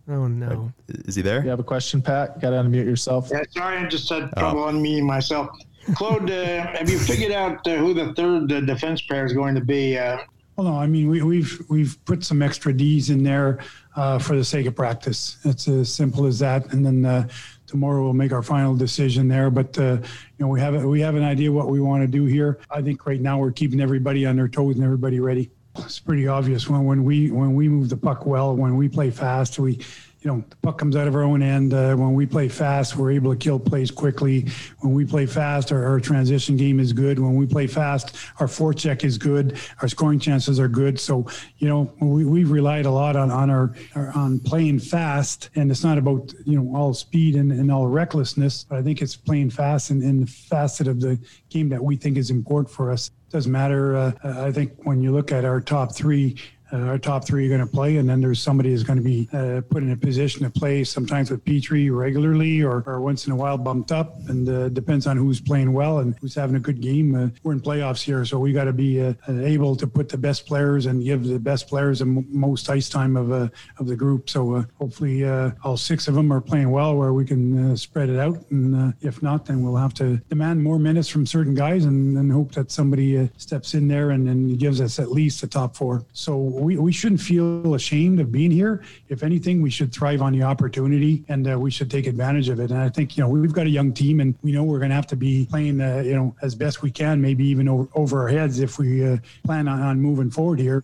[0.07, 0.71] Oh no.
[0.87, 1.43] Is he there?
[1.43, 2.43] You have a question, Pat?
[2.43, 3.31] Got to unmute yourself.
[3.33, 4.71] Yeah, sorry, I just had trouble oh.
[4.71, 5.49] unmuting myself.
[5.95, 9.55] Claude, uh, have you figured out uh, who the third uh, defense pair is going
[9.55, 9.97] to be?
[9.97, 10.19] Uh?
[10.57, 13.61] Well, no, I mean we, have we've, we've put some extra D's in there
[13.97, 15.39] uh, for the sake of practice.
[15.45, 16.71] It's as simple as that.
[16.75, 17.29] And then uh,
[17.75, 19.51] tomorrow we'll make our final decision there.
[19.51, 20.01] But uh, you
[20.39, 22.61] know, we have we have an idea what we want to do here.
[22.71, 25.51] I think right now we're keeping everybody on their toes and everybody ready.
[25.79, 29.11] It's pretty obvious when when we when we move the puck well, when we play
[29.11, 29.81] fast, we
[30.25, 31.75] you know, the puck comes out of our own end.
[31.75, 34.49] Uh, when we play fast, we're able to kill plays quickly.
[34.81, 37.19] When we play fast, our, our transition game is good.
[37.19, 39.59] When we play fast, our forecheck is good.
[39.83, 40.99] Our scoring chances are good.
[40.99, 41.27] So,
[41.59, 45.51] you know, we, we've relied a lot on, on our, our on playing fast.
[45.57, 49.03] And it's not about, you know, all speed and, and all recklessness, but I think
[49.03, 51.19] it's playing fast and in the facet of the
[51.51, 53.11] game that we think is important for us.
[53.29, 53.97] Doesn't matter.
[53.97, 56.37] Uh, I think when you look at our top three,
[56.75, 59.05] uh, our top three are going to play, and then there's somebody who's going to
[59.05, 63.27] be uh, put in a position to play sometimes with Petry regularly or, or once
[63.27, 66.57] in a while bumped up, and uh, depends on who's playing well and who's having
[66.57, 67.15] a good game.
[67.15, 70.19] Uh, we're in playoffs here, so we got to be uh, able to put the
[70.19, 73.87] best players and give the best players the m- most ice time of uh, of
[73.87, 74.29] the group.
[74.29, 77.77] So uh, hopefully, uh, all six of them are playing well, where we can uh,
[77.77, 78.39] spread it out.
[78.51, 82.17] And uh, if not, then we'll have to demand more minutes from certain guys and,
[82.17, 85.47] and hope that somebody uh, steps in there and, and gives us at least the
[85.47, 86.05] top four.
[86.13, 88.83] So we, we shouldn't feel ashamed of being here.
[89.09, 92.59] If anything, we should thrive on the opportunity and uh, we should take advantage of
[92.61, 92.71] it.
[92.71, 94.91] And I think, you know, we've got a young team and we know we're going
[94.91, 97.89] to have to be playing, uh, you know, as best we can, maybe even over,
[97.95, 100.83] over our heads if we uh, plan on, on moving forward here.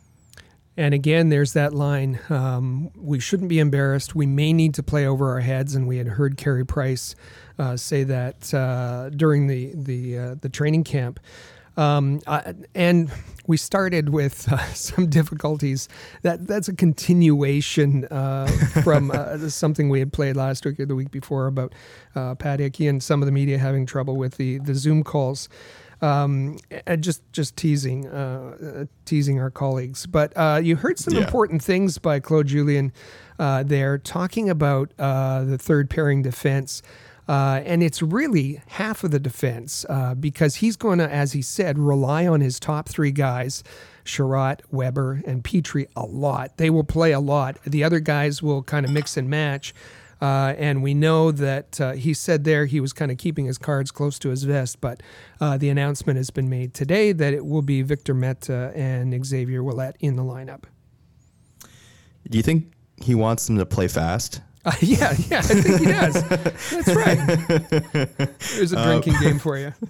[0.77, 2.21] And again, there's that line.
[2.31, 4.15] Um, we shouldn't be embarrassed.
[4.15, 5.75] We may need to play over our heads.
[5.75, 7.15] And we had heard Carey Price
[7.59, 11.21] uh, say that uh, during the the uh, the training camp.
[11.77, 13.11] Um, uh, and
[13.47, 15.89] we started with uh, some difficulties.
[16.23, 18.47] That that's a continuation uh,
[18.83, 21.73] from uh, something we had played last week or the week before about
[22.15, 25.49] uh, Pat Hickey and some of the media having trouble with the the Zoom calls.
[26.03, 26.57] Um,
[26.87, 30.07] and just just teasing uh, teasing our colleagues.
[30.07, 30.33] But
[30.65, 31.25] you heard some Yeah.
[31.25, 32.93] important things by Claude Julien
[33.39, 36.83] uh, there, talking about uh, the third pairing defense.
[37.31, 41.41] Uh, and it's really half of the defense uh, because he's going to, as he
[41.41, 43.63] said, rely on his top three guys,
[44.05, 46.57] Chiarot, Weber, and Petry, a lot.
[46.57, 47.57] They will play a lot.
[47.65, 49.73] The other guys will kind of mix and match.
[50.21, 53.59] Uh, and we know that uh, he said there he was kind of keeping his
[53.59, 55.01] cards close to his vest, but
[55.41, 59.63] uh, the announcement has been made today that it will be Victor Mete and Xavier
[59.63, 60.65] Ouellet in the lineup.
[62.29, 64.41] Do you think he wants them to play fast?
[64.65, 66.29] Uh, yeah, yeah, I think he does.
[66.29, 67.19] That's right.
[68.57, 69.73] There's a drinking game for you.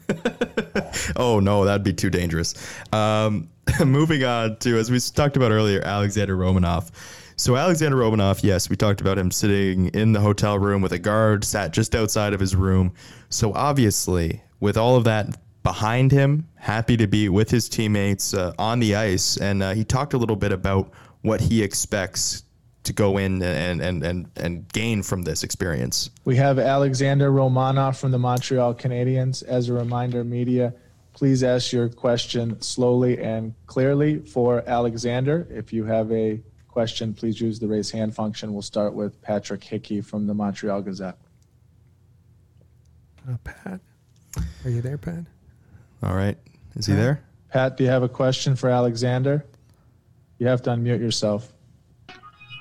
[1.16, 2.54] Oh no, that'd be too dangerous.
[2.92, 3.48] Um,
[3.84, 6.90] moving on to as we talked about earlier, Alexander Romanov.
[7.36, 10.98] So Alexander Romanov, yes, we talked about him sitting in the hotel room with a
[10.98, 12.92] guard sat just outside of his room.
[13.28, 18.52] So obviously, with all of that behind him, happy to be with his teammates uh,
[18.58, 20.90] on the ice, and uh, he talked a little bit about
[21.22, 22.44] what he expects
[22.84, 26.10] to go in and and and and gain from this experience.
[26.24, 29.42] We have Alexander Romanov from the Montreal Canadiens.
[29.42, 30.74] As a reminder, media,
[31.12, 35.46] please ask your question slowly and clearly for Alexander.
[35.50, 38.52] If you have a question, please use the raise hand function.
[38.52, 41.18] We'll start with Patrick Hickey from the Montreal Gazette.
[43.28, 43.80] Uh, Pat,
[44.64, 45.24] are you there, Pat?
[46.02, 46.38] All right,
[46.76, 47.22] is he there?
[47.50, 49.44] Pat, do you have a question for Alexander?
[50.38, 51.52] You have to unmute yourself.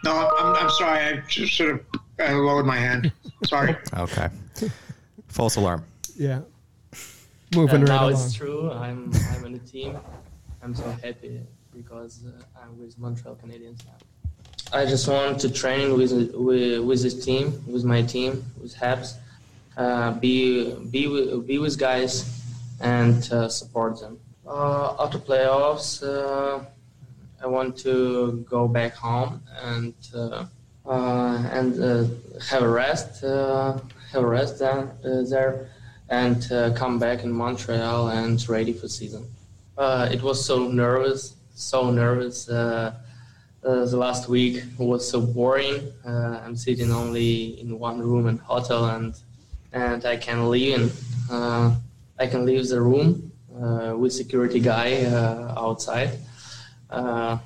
[0.04, 1.00] No, I'm, I'm sorry.
[1.00, 1.70] I just should
[2.20, 3.12] have uh, lowered my hand.
[3.46, 3.76] Sorry.
[3.98, 4.30] Okay.
[5.28, 5.84] False alarm.
[6.16, 6.42] Yeah.
[7.56, 8.14] Moving And right now along.
[8.14, 8.72] it's true.
[8.72, 9.98] I'm I'm in the team.
[10.64, 11.40] I'm so happy
[11.76, 12.32] because uh,
[12.62, 13.98] I'm with Montreal Canadiens now.
[14.72, 19.16] I just want to train with with, with this team, with my team, with Habs.
[19.78, 22.26] Uh, be be with, be with guys
[22.82, 24.20] and uh, support them.
[24.48, 26.64] Uh, after playoffs, uh,
[27.42, 30.46] I want to go back home and uh,
[30.86, 32.06] uh, and uh,
[32.50, 35.70] have a rest, have a rest there, there
[36.10, 39.26] and come back in Montreal and ready for season.
[39.78, 42.50] It was so nervous, so nervous.
[42.50, 42.94] Uh,
[43.62, 45.92] the last week was so boring.
[46.06, 49.14] Uh, I'm sitting only in one room in hotel, and
[49.72, 50.98] and I can leave.
[51.30, 51.76] Uh,
[52.18, 53.32] I can leave the room
[54.00, 55.06] with security guy
[55.56, 56.20] outside.
[56.90, 57.38] Uh,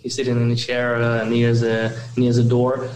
[0.00, 2.88] he's sitting in a chair uh, near the near the door.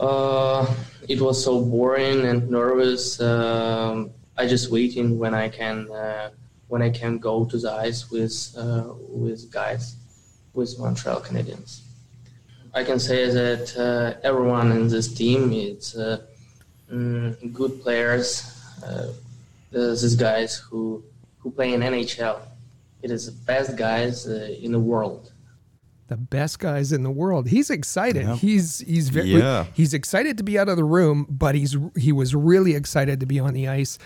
[0.00, 0.66] Uh,
[1.08, 3.20] it was so boring and nervous.
[3.20, 6.30] Um, I just waiting when I can uh,
[6.68, 9.96] when I can go to the ice with uh, with guys
[10.54, 11.80] with Montreal Canadiens.
[12.74, 15.96] I can say that uh, everyone in this team is
[16.90, 18.52] mm, good players.
[19.72, 21.02] These guys who
[21.38, 22.40] who play in NHL.
[23.06, 25.22] It is the best guys uh, in the world.
[26.08, 27.44] the best guys in the world.
[27.48, 28.24] He's excited.
[28.26, 28.36] Yeah.
[28.46, 29.64] He's he's very Yeah.
[29.80, 31.72] he's excited to be out of the room, but he's
[32.06, 33.98] he was really excited to be on the ice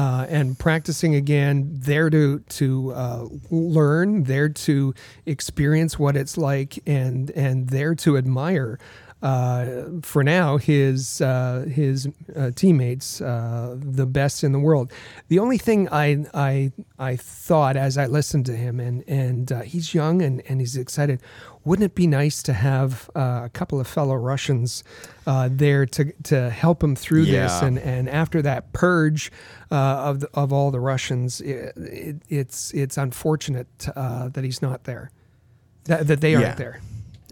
[0.00, 1.54] uh, and practicing again.
[1.90, 2.66] There to to
[3.04, 4.92] uh, learn, there to
[5.24, 8.78] experience what it's like, and and there to admire.
[9.22, 14.92] Uh, for now, his uh, his uh, teammates, uh, the best in the world.
[15.28, 19.60] The only thing I I I thought as I listened to him, and and uh,
[19.62, 21.20] he's young and and he's excited.
[21.64, 24.84] Wouldn't it be nice to have uh, a couple of fellow Russians
[25.26, 27.62] uh, there to to help him through this?
[27.62, 29.32] And and after that purge
[29.72, 34.60] uh, of the, of all the Russians, it, it, it's it's unfortunate uh, that he's
[34.60, 35.10] not there.
[35.86, 36.54] that, that they aren't Yeah.
[36.54, 36.80] there.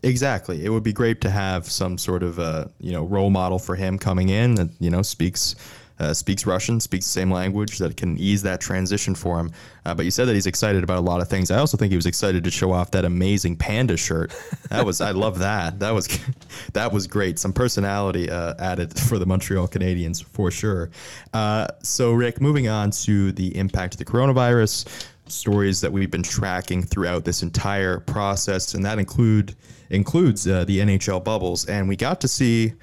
[0.05, 0.64] Exactly.
[0.64, 3.74] It would be great to have some sort of uh, you know role model for
[3.74, 5.57] him coming in that you know speaks
[5.98, 9.52] uh, speaks Russian, speaks the same language that can ease that transition for him.
[9.86, 11.50] Uh, but you said that he's excited about a lot of things.
[11.50, 14.34] I also think he was excited to show off that amazing panda shirt.
[14.70, 15.78] That was I love that.
[15.78, 16.18] That was
[16.74, 17.38] that was great.
[17.38, 20.90] Some personality uh, added for the Montreal Canadiens for sure.
[21.32, 26.22] Uh, so Rick, moving on to the impact of the coronavirus stories that we've been
[26.22, 29.55] tracking throughout this entire process, and that include
[29.95, 31.66] includes uh, the NHL bubbles.
[31.66, 32.74] And we got to see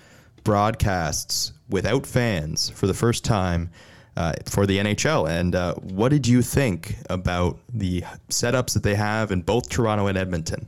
[0.44, 3.70] broadcasts without fans for the first time
[4.18, 5.30] uh, for the NHL.
[5.30, 10.08] And uh, what did you think about the setups that they have in both Toronto
[10.08, 10.68] and Edmonton?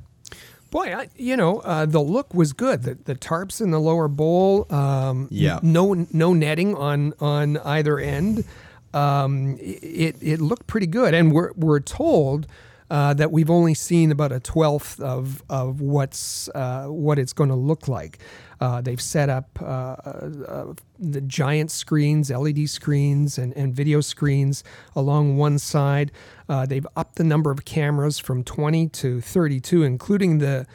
[0.71, 2.81] Boy, I, you know, uh, the look was good.
[2.81, 4.65] The, the tarps in the lower bowl.
[4.73, 5.59] Um, Yeah.
[5.61, 8.43] No, no netting on on either end.
[8.93, 12.47] Um, it it looked pretty good, and we're we're told.
[12.89, 17.49] Uh, that we've only seen about a twelfth of of what's uh, what it's going
[17.49, 18.19] to look like.
[18.63, 24.63] Uh, they've set up uh, uh, the giant screens, LED screens, and, and video screens
[24.95, 26.11] along one side.
[26.47, 30.65] Uh, they've upped the number of cameras from 20 to 32, including the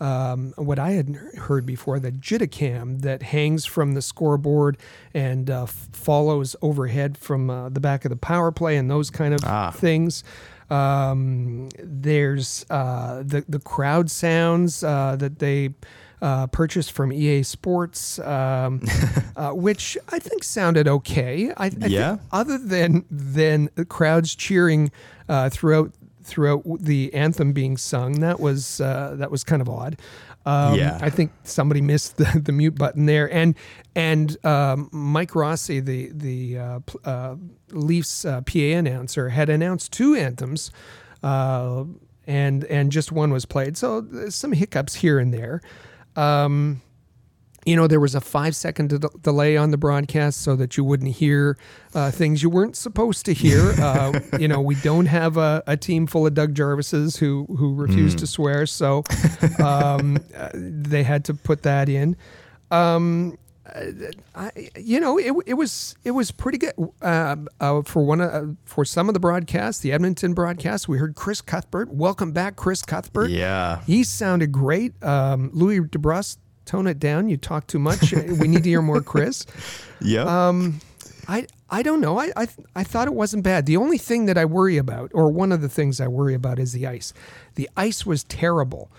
[0.00, 4.76] um, what I had heard before, the Jitacam that hangs from the scoreboard
[5.12, 9.34] and uh, follows overhead from uh, the back of the power play and those kind
[9.34, 10.22] of things.
[10.70, 15.74] Um, there's uh, the the crowd sounds uh, that they
[16.20, 18.82] uh, purchased from EA Sports, um,
[19.36, 21.50] uh, which I think sounded okay.
[21.56, 22.18] I, I think Yeah.
[22.32, 24.90] other than than the crowds cheering
[25.28, 25.92] uh, throughout
[26.22, 29.96] throughout the anthem being sung, that was uh, that was kind of odd.
[30.48, 30.98] Um, Yeah.
[31.02, 33.54] I think somebody missed the, the mute button there, and
[33.94, 37.36] and um, Mike Rossi, the the uh, uh,
[37.70, 40.70] Leafs uh, PA announcer, had announced two anthems,
[41.22, 41.84] uh,
[42.26, 43.76] and and just one was played.
[43.76, 45.60] So some hiccups here and there.
[46.16, 46.80] Um,
[47.68, 50.84] you know, there was a five second de- delay on the broadcast so that you
[50.84, 51.58] wouldn't hear
[51.94, 53.74] uh, things you weren't supposed to hear.
[53.88, 57.74] Uh, you know, we don't have a, a team full of Doug Jarvises who who
[57.74, 59.02] refuse to swear, so
[59.62, 62.16] um, uh, they had to put that in.
[62.70, 63.38] Um,
[64.34, 68.46] I, you know, it, it was it was pretty good uh, uh, for one uh,
[68.64, 69.80] for some of the broadcasts.
[69.80, 71.88] The Edmonton broadcast, we heard Chris Cuthbert.
[71.90, 73.30] Welcome back, Chris Cuthbert.
[73.30, 73.80] Yeah.
[73.86, 75.00] He sounded great.
[75.02, 76.38] Um, Louie DeBrusk,
[76.68, 77.28] tone it down.
[77.28, 78.12] You talk too much.
[78.40, 79.46] we need to hear more, Chris.
[80.00, 80.48] Yeah.
[80.48, 80.80] Um,
[81.26, 82.18] I I don't know.
[82.18, 83.66] I, I I thought it wasn't bad.
[83.66, 86.58] The only thing that I worry about, or one of the things I worry about,
[86.58, 87.12] is the ice.
[87.56, 88.90] The ice was terrible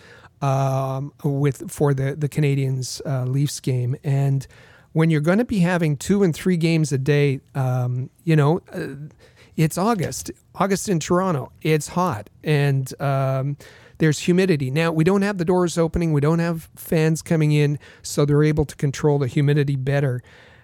[0.42, 4.46] um, with for the the Canadiens uh, Leafs game, and
[4.94, 8.62] when you're going to be having two and three games a day, um, you know.
[8.74, 9.14] Uh,
[9.58, 10.32] it's August.
[10.56, 11.52] August in Toronto.
[11.62, 13.58] It's hot, and um,
[14.00, 14.72] there's humidity.
[14.72, 16.12] Now we don't have the doors opening.
[16.12, 20.22] We don't have fans coming in, so they're able to control the humidity better.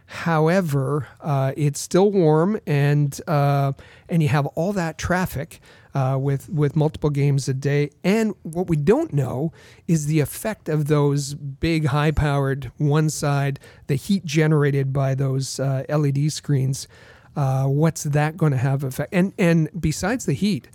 [0.08, 3.74] However, uh, it's still warm, and uh,
[4.08, 5.60] and you have all that traffic
[5.96, 7.90] uh, with with multiple games a day.
[8.04, 9.52] And what we don't know
[9.88, 15.84] is the effect of those big, high-powered one side, the heat generated by those uh,
[15.90, 16.88] LED screens.
[17.36, 19.12] Uh, what's that going to have effect?
[19.12, 20.68] And and besides the heat,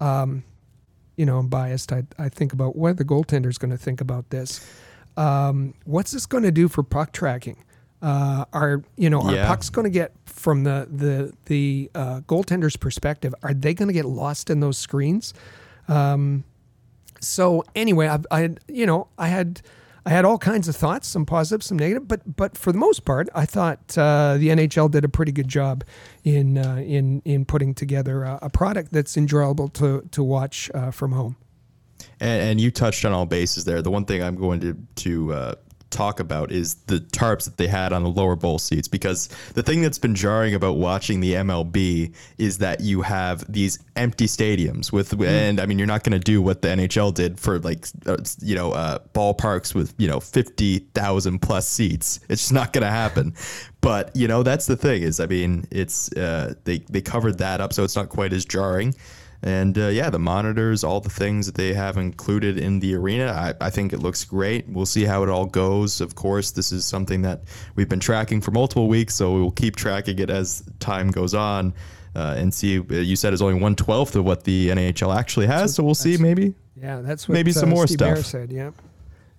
[0.00, 0.44] um,
[1.18, 1.92] you know, I'm biased.
[1.92, 4.66] I, I think about what are the goaltenders going to think about this.
[5.16, 7.64] Um, what's this going to do for puck tracking?
[8.00, 9.48] Uh, are you know are Yeah.
[9.48, 13.34] pucks going to get from the the the uh, goaltender's perspective?
[13.42, 15.34] Are they going to get lost in those screens?
[15.88, 16.44] Um,
[17.20, 19.60] so anyway, I, I you know I had
[20.08, 23.04] I had all kinds of thoughts, some positive, some negative, but but for the most
[23.04, 25.84] part, I thought uh, the NHL did a pretty good job
[26.24, 30.92] in uh, in in putting together a, a product that's enjoyable to to watch uh,
[30.92, 31.36] from home.
[32.20, 33.82] And, and you touched on all bases there.
[33.82, 35.54] The one thing I'm going to to uh,
[35.90, 39.62] talk about is the tarps that they had on the lower bowl seats because the
[39.62, 44.92] thing that's been jarring about watching the MLB is that you have these empty stadiums
[44.92, 47.86] with and I mean you're not going to do what the NHL did for like
[48.06, 52.20] uh, you know uh, ballparks with you know 50,000 plus seats.
[52.28, 53.34] It's just not going to happen.
[53.80, 57.60] But you know that's the thing is I mean it's uh, they they covered that
[57.60, 58.92] up so it's not quite as jarring
[59.42, 63.26] and uh, yeah, the monitors, all the things that they have included in the arena,
[63.26, 64.68] I, I think it looks great.
[64.68, 66.00] We'll see how it all goes.
[66.00, 67.42] Of course, this is something that
[67.76, 71.72] we've been tracking for multiple weeks, so we'll keep tracking it as time goes on
[72.16, 72.80] uh, and see.
[72.80, 75.94] uh, You said it's only one twelfth of what the NHL actually has, so we'll
[75.94, 76.54] see maybe.
[76.74, 78.14] Yeah, that's what Maybe some uh, more Steve stuff.
[78.14, 78.52] Bear said.
[78.52, 78.70] Yeah.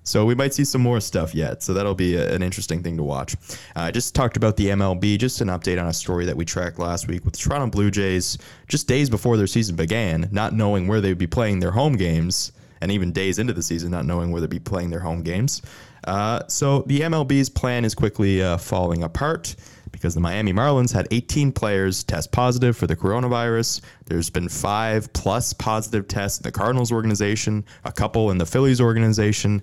[0.10, 1.62] So we might see some more stuff yet.
[1.62, 3.36] So that'll be a, an interesting thing to watch.
[3.76, 5.20] Uh, I just talked about the MLB.
[5.20, 7.91] Just an update on a story that we tracked last week with the Toronto Blue
[7.91, 8.39] Jays.
[8.68, 12.53] Just days before their season began, not knowing where they'd be playing their home games,
[12.82, 15.62] and even days into the season not knowing where they'd be playing their home games.
[16.07, 19.55] Uh, so the MLB's plan is quickly uh, falling apart
[19.91, 23.82] because the Miami Marlins had 18 players test positive for the coronavirus.
[24.07, 28.82] There's been five plus positive tests in the Cardinals organization, a couple in the Phillies
[28.82, 29.62] organization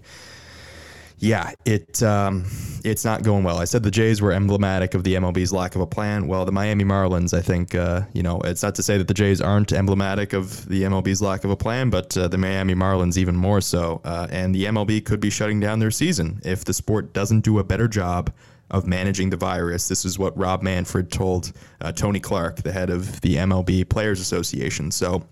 [1.19, 2.45] yeah, it um,
[2.85, 3.59] it's not going well.
[3.59, 6.27] I said the Jays were emblematic of the MLB's lack of a plan.
[6.27, 9.15] Well, the Miami Marlins, I think, uh, you know, it's not to say that the
[9.15, 13.17] Jays aren't emblematic of the MLB's lack of a plan, but uh, the Miami Marlins
[13.17, 14.03] even more so.
[14.05, 17.59] Uh, and the MLB could be shutting down their season if the sport doesn't do
[17.59, 18.31] a better job
[18.71, 19.89] of managing the virus.
[19.89, 24.21] This is what Rob Manfred told uh, Tony Clark, the head of the MLB Players
[24.21, 24.91] Association.
[24.91, 25.25] So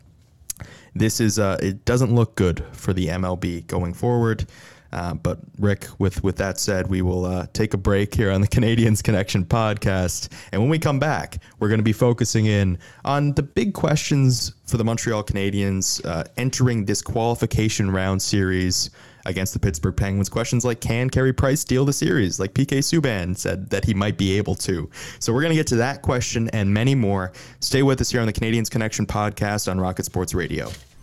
[0.95, 4.47] this is uh, it doesn't look good for the MLB going forward.
[4.95, 8.41] Uh, but Rick, with with that said, we will uh, take a break here on
[8.41, 12.79] the Canadiens Connection podcast, and when we come back, we're going to be focusing in
[13.05, 18.91] on the big questions for the Montreal Canadiens uh, entering this qualification round series
[19.27, 20.29] against the Pittsburgh Penguins.
[20.29, 24.17] Questions like can Carey Price steal the series, like PK Subban said that he might
[24.17, 24.89] be able to.
[25.19, 27.33] So we're going to get to that question and many more.
[27.61, 30.71] Stay with us here on the Canadiens Connection podcast on Rocket Sports Radio.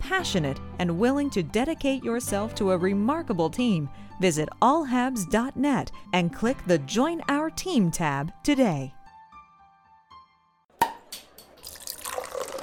[0.00, 3.88] passionate, and willing to dedicate yourself to a remarkable team,
[4.20, 8.92] visit allhabs.net and click the Join Our Team tab today.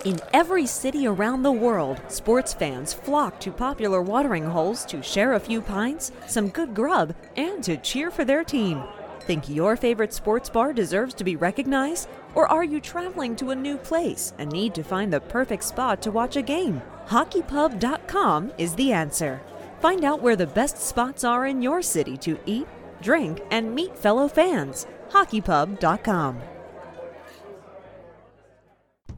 [0.05, 5.33] In every city around the world, sports fans flock to popular watering holes to share
[5.33, 8.83] a few pints, some good grub, and to cheer for their team.
[9.21, 12.07] Think your favorite sports bar deserves to be recognized?
[12.37, 16.03] Or are you traveling to a new place and need to find the perfect spot
[16.03, 16.83] to watch a game?
[17.07, 19.41] HockeyPub.com is the answer.
[19.79, 22.67] Find out where the best spots are in your city to eat,
[23.01, 24.85] drink, and meet fellow fans.
[25.09, 26.39] HockeyPub.com.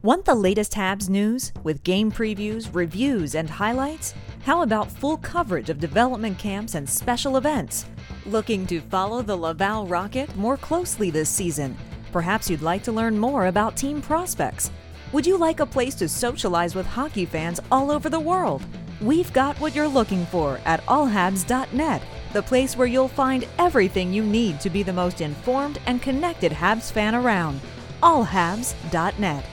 [0.00, 4.14] Want the latest Habs news with game previews, reviews, and highlights?
[4.44, 7.84] How about full coverage of development camps and special events?
[8.24, 11.76] Looking to follow the Laval Rocket more closely this season?
[12.12, 14.70] Perhaps you'd like to learn more about team prospects.
[15.12, 18.62] Would you like a place to socialize with hockey fans all over the world?
[19.00, 22.02] We've got what you're looking for at allhabs.net,
[22.32, 26.52] the place where you'll find everything you need to be the most informed and connected
[26.52, 27.60] Habs fan around.
[28.02, 29.44] allhabs.net.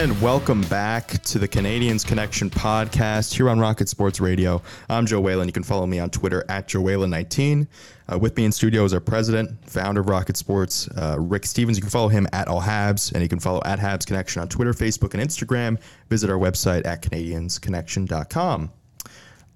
[0.00, 4.62] And welcome back to the Canadiens Connection podcast here on Rocket Sports Radio.
[4.88, 5.46] I'm Joe Whalen.
[5.46, 7.68] You can follow me on Twitter at Joe Whalen19.
[8.10, 11.76] Uh, with me in studio is our president, founder of Rocket Sports, uh, Rick Stevens.
[11.76, 14.48] You can follow him at All Habs, and you can follow at Habs Connection on
[14.48, 15.78] Twitter, Facebook, and Instagram.
[16.08, 18.70] Visit our website at CanadiensConnection.com.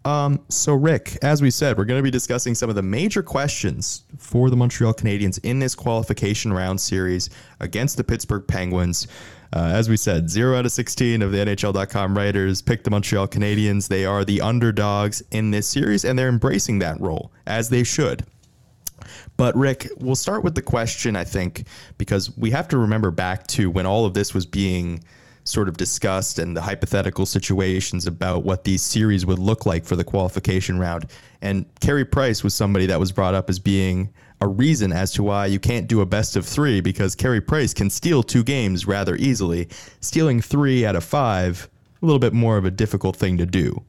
[0.05, 3.23] Um, so, Rick, as we said, we're going to be discussing some of the major
[3.23, 7.31] questions for the Montreal Canadiens in this qualification round series
[7.61, 9.09] against the Pittsburgh Penguins.
[9.55, 13.29] Uh, as we said, zero out of 16 of the NHL.com writers picked the Montreal
[13.29, 13.87] Canadiens.
[13.87, 18.27] They are the underdogs in this series, and they're embracing that role, as they should.
[19.37, 23.47] But, Rick, we'll start with the question, I think, because we have to remember back
[23.49, 25.05] to when all of this was being
[25.45, 29.95] sort of discussed and the hypothetical situations about what these series would look like for
[29.95, 31.07] the qualification round.
[31.43, 34.13] And Carey Price was somebody that was brought up as being
[34.45, 37.73] a reason as to why you can't do a best of three because Carey Price
[37.73, 39.69] can steal two games rather easily.
[40.01, 41.69] Stealing three out of five,
[42.03, 43.83] a little bit more of a difficult thing to do.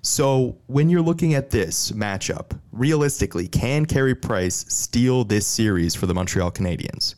[0.00, 6.06] So when you're looking at this matchup, realistically, can Carey Price steal this series for
[6.06, 7.16] the Montreal Canadiens?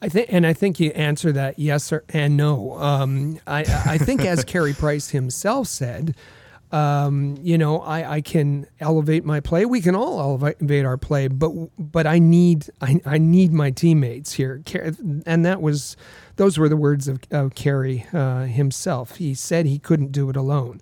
[0.00, 2.72] I think, and I think you answer that yes or and no.
[2.78, 6.16] Um, I, I think, as Carey Price himself said,
[6.72, 9.66] um, you know, I, I can elevate my play.
[9.66, 14.32] We can all elevate our play, but but I need I, I need my teammates
[14.32, 14.62] here,
[15.26, 15.98] and that was
[16.36, 19.16] those were the words of, of Carey uh, himself.
[19.16, 20.80] He said he couldn't do it alone.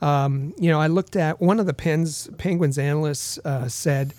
[0.00, 4.14] Um, you know, I looked at one of the Pens Penguins analysts uh, said,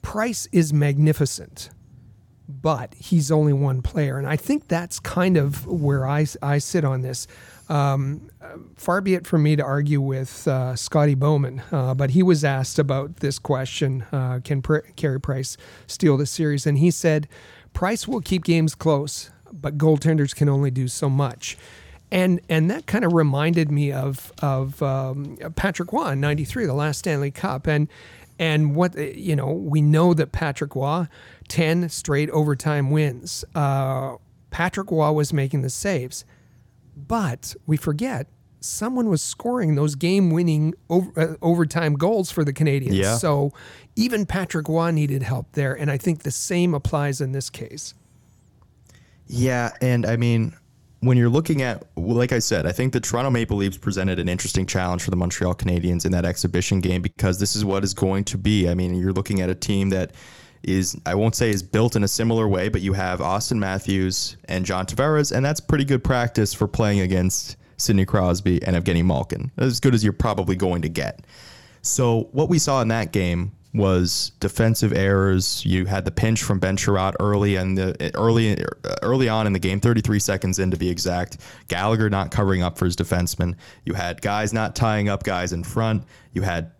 [0.00, 1.70] "Price is magnificent."
[2.50, 4.16] But he's only one player.
[4.16, 7.26] And I think that's kind of where I, I sit on this.
[7.68, 8.30] Um,
[8.76, 12.44] far be it from me to argue with uh, Scotty Bowman, uh, but he was
[12.44, 15.56] asked about this question: uh, Can Pr- Carey Price
[15.86, 16.66] steal the series?
[16.66, 17.28] And he said,
[17.74, 21.58] "Price will keep games close, but goaltenders can only do so much."
[22.10, 26.72] And and that kind of reminded me of of um, Patrick Roy in '93, the
[26.72, 27.86] last Stanley Cup, and
[28.38, 31.06] and what you know we know that Patrick Roy,
[31.48, 33.44] ten straight overtime wins.
[33.54, 34.16] Uh,
[34.50, 36.24] Patrick Roy was making the saves
[37.06, 38.26] but we forget
[38.60, 42.94] someone was scoring those game-winning over, uh, overtime goals for the Canadiens.
[42.94, 43.16] Yeah.
[43.16, 43.52] So
[43.94, 47.94] even Patrick Roy needed help there, and I think the same applies in this case.
[49.28, 50.54] Yeah, and I mean,
[51.00, 54.28] when you're looking at, like I said, I think the Toronto Maple Leafs presented an
[54.28, 57.94] interesting challenge for the Montreal Canadiens in that exhibition game because this is what is
[57.94, 58.68] going to be.
[58.68, 60.12] I mean, you're looking at a team that
[60.62, 64.36] is I won't say is built in a similar way, but you have Auston Matthews
[64.46, 69.04] and John Tavares, and that's pretty good practice for playing against Sidney Crosby and Evgeny
[69.04, 69.50] Malkin.
[69.56, 71.24] As good as you're probably going to get.
[71.82, 75.64] So what we saw in that game was defensive errors.
[75.64, 78.64] You had the pinch from Ben Chiarot early and the early
[79.02, 81.38] early on in the game, 33 seconds in to be exact.
[81.68, 83.54] Gallagher not covering up for his defenseman.
[83.84, 86.04] You had guys not tying up guys in front.
[86.32, 86.72] You had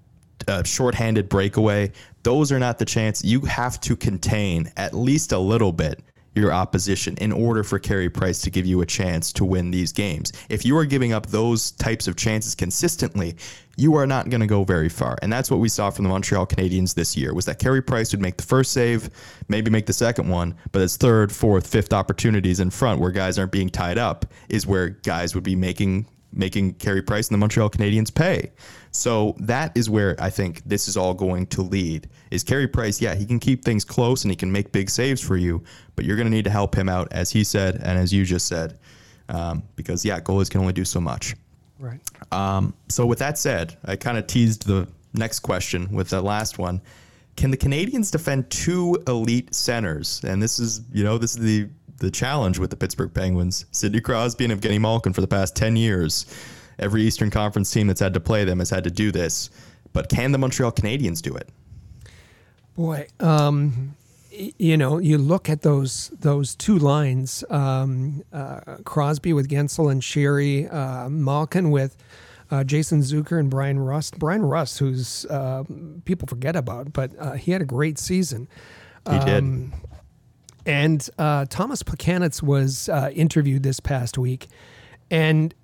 [0.46, 1.92] a shorthanded breakaway.
[2.22, 3.24] Those are not the chance.
[3.24, 6.02] You have to contain at least a little bit
[6.38, 9.92] your opposition in order for Carey Price to give you a chance to win these
[9.92, 10.32] games.
[10.48, 13.36] If you are giving up those types of chances consistently,
[13.76, 15.18] you are not going to go very far.
[15.22, 18.12] And that's what we saw from the Montreal Canadiens this year was that Carey Price
[18.12, 19.10] would make the first save,
[19.48, 23.38] maybe make the second one, but his third, fourth, fifth opportunities in front where guys
[23.38, 27.38] aren't being tied up is where guys would be making making Carey Price and the
[27.38, 28.52] Montreal Canadiens pay.
[28.98, 32.08] So that is where I think this is all going to lead.
[32.32, 33.00] Is Carey Price?
[33.00, 35.62] Yeah, he can keep things close and he can make big saves for you,
[35.94, 38.24] but you're going to need to help him out, as he said and as you
[38.24, 38.76] just said,
[39.28, 41.36] um, because yeah, goalies can only do so much.
[41.78, 42.00] Right.
[42.32, 46.58] Um, so with that said, I kind of teased the next question with the last
[46.58, 46.80] one.
[47.36, 50.24] Can the Canadiens defend two elite centers?
[50.24, 51.68] And this is, you know, this is the
[51.98, 53.66] the challenge with the Pittsburgh Penguins.
[53.72, 56.26] Sidney Crosby and Evgeny Malkin for the past 10 years.
[56.78, 59.50] Every Eastern Conference team that's had to play them has had to do this.
[59.92, 61.48] But can the Montreal Canadiens do it?
[62.76, 63.96] Boy, um,
[64.30, 70.00] you know, you look at those those two lines: um, uh, Crosby with Guentzel and
[70.00, 71.96] Sheary, uh, Malkin with
[72.50, 74.18] uh, Jason Zucker and Bryan Rust.
[74.18, 75.64] Bryan Rust, who's uh,
[76.04, 78.48] people forget about, but uh, he had a great season.
[79.10, 79.38] He did.
[79.38, 79.72] Um,
[80.66, 84.48] and uh, Thomas Plekanec was uh, interviewed this past week,
[85.10, 85.54] and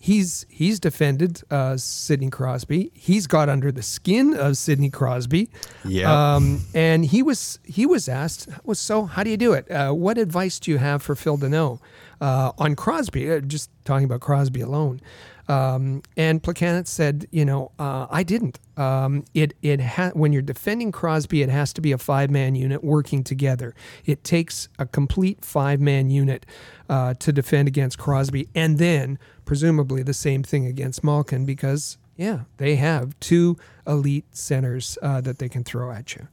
[0.00, 2.90] he's he's defended uh, Sidney Crosby.
[2.94, 5.50] He's got under the skin of Sidney Crosby.
[5.84, 6.34] Yeah.
[6.34, 9.04] Um, and he was he was asked, "Was so?
[9.04, 9.70] How do you do it?
[9.70, 11.78] Uh, what advice do you have for Phil Danault
[12.20, 13.30] uh, on Crosby?
[13.30, 15.00] Uh, just talking about Crosby alone."
[15.48, 18.58] Um, and Plekanec said, "You know, uh, I didn't.
[18.76, 22.54] Um, it it ha- when you're defending Crosby, it has to be a five man
[22.54, 23.74] unit working together.
[24.06, 26.46] It takes a complete five man unit
[26.88, 29.18] uh, to defend against Crosby, and then
[29.50, 35.40] presumably the same thing against Malkin because yeah, they have two elite centers uh, that
[35.40, 36.28] they can throw at you."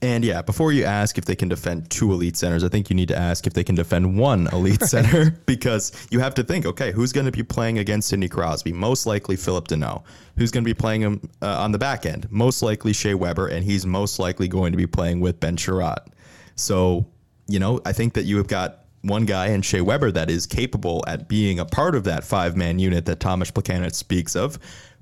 [0.00, 2.94] And yeah, before you ask if they can defend two elite centers, I think you
[2.94, 6.64] need to ask if they can defend one elite center because you have to think,
[6.64, 8.72] okay, who's going to be playing against Sidney Crosby?
[8.72, 10.04] Most likely Phillip Danault.
[10.36, 12.30] Who's going to be playing him uh, on the back end?
[12.30, 16.06] Most likely Shea Weber, and he's most likely going to be playing with Ben Chiarot.
[16.54, 17.04] So,
[17.48, 20.46] you know, I think that you have got one guy in Shea Weber that is
[20.46, 24.58] capable at being a part of that five man unit that Thomas Plekanec speaks of.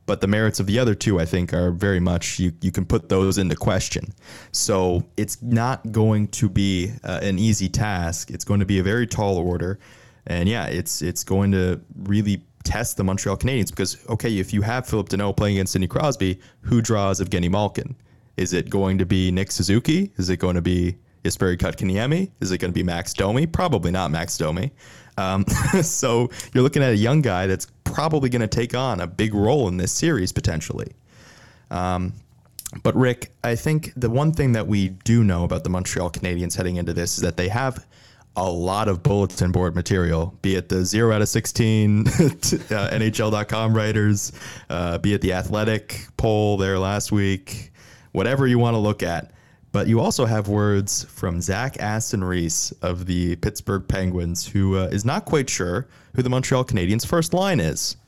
[0.07, 2.87] But the merits of the other two, I think, are very much you, you can
[2.87, 4.15] put those into question.
[4.53, 8.31] So it's not going to be uh, an easy task.
[8.31, 9.81] It's going to be a very tall order,
[10.27, 14.63] and yeah, it's it's going to really test the Montreal Canadiens because okay, if you
[14.63, 17.97] have Phillip Danault playing against Sidney Crosby, who draws Evgeny Malkin?
[18.37, 20.13] Is it going to be Nick Suzuki?
[20.19, 20.97] Is it going to be
[21.27, 22.31] Jesperi Kotkaniemi?
[22.41, 23.47] Is it going to be Max Domi?
[23.47, 24.70] Probably not Max Domi.
[25.18, 25.45] Um,
[25.83, 29.35] so you're looking at a young guy that's probably going to take on a big
[29.35, 30.93] role in this series potentially.
[31.70, 32.12] Um,
[32.83, 36.57] but Rick, I think the one thing that we do know about the Montreal Canadiens
[36.57, 37.87] heading into this is that they have
[38.37, 43.74] a lot of bulletin board material, be it the zero out of 16 uh, NHL.com
[43.74, 44.33] writers,
[44.68, 47.72] uh, be it the athletic poll there last week,
[48.12, 49.33] whatever you want to look at.
[49.77, 54.85] But you also have words from Zach Aston Reese of the Pittsburgh Penguins, who uh,
[54.85, 57.99] is not quite sure who the Montreal Canadiens' first line is.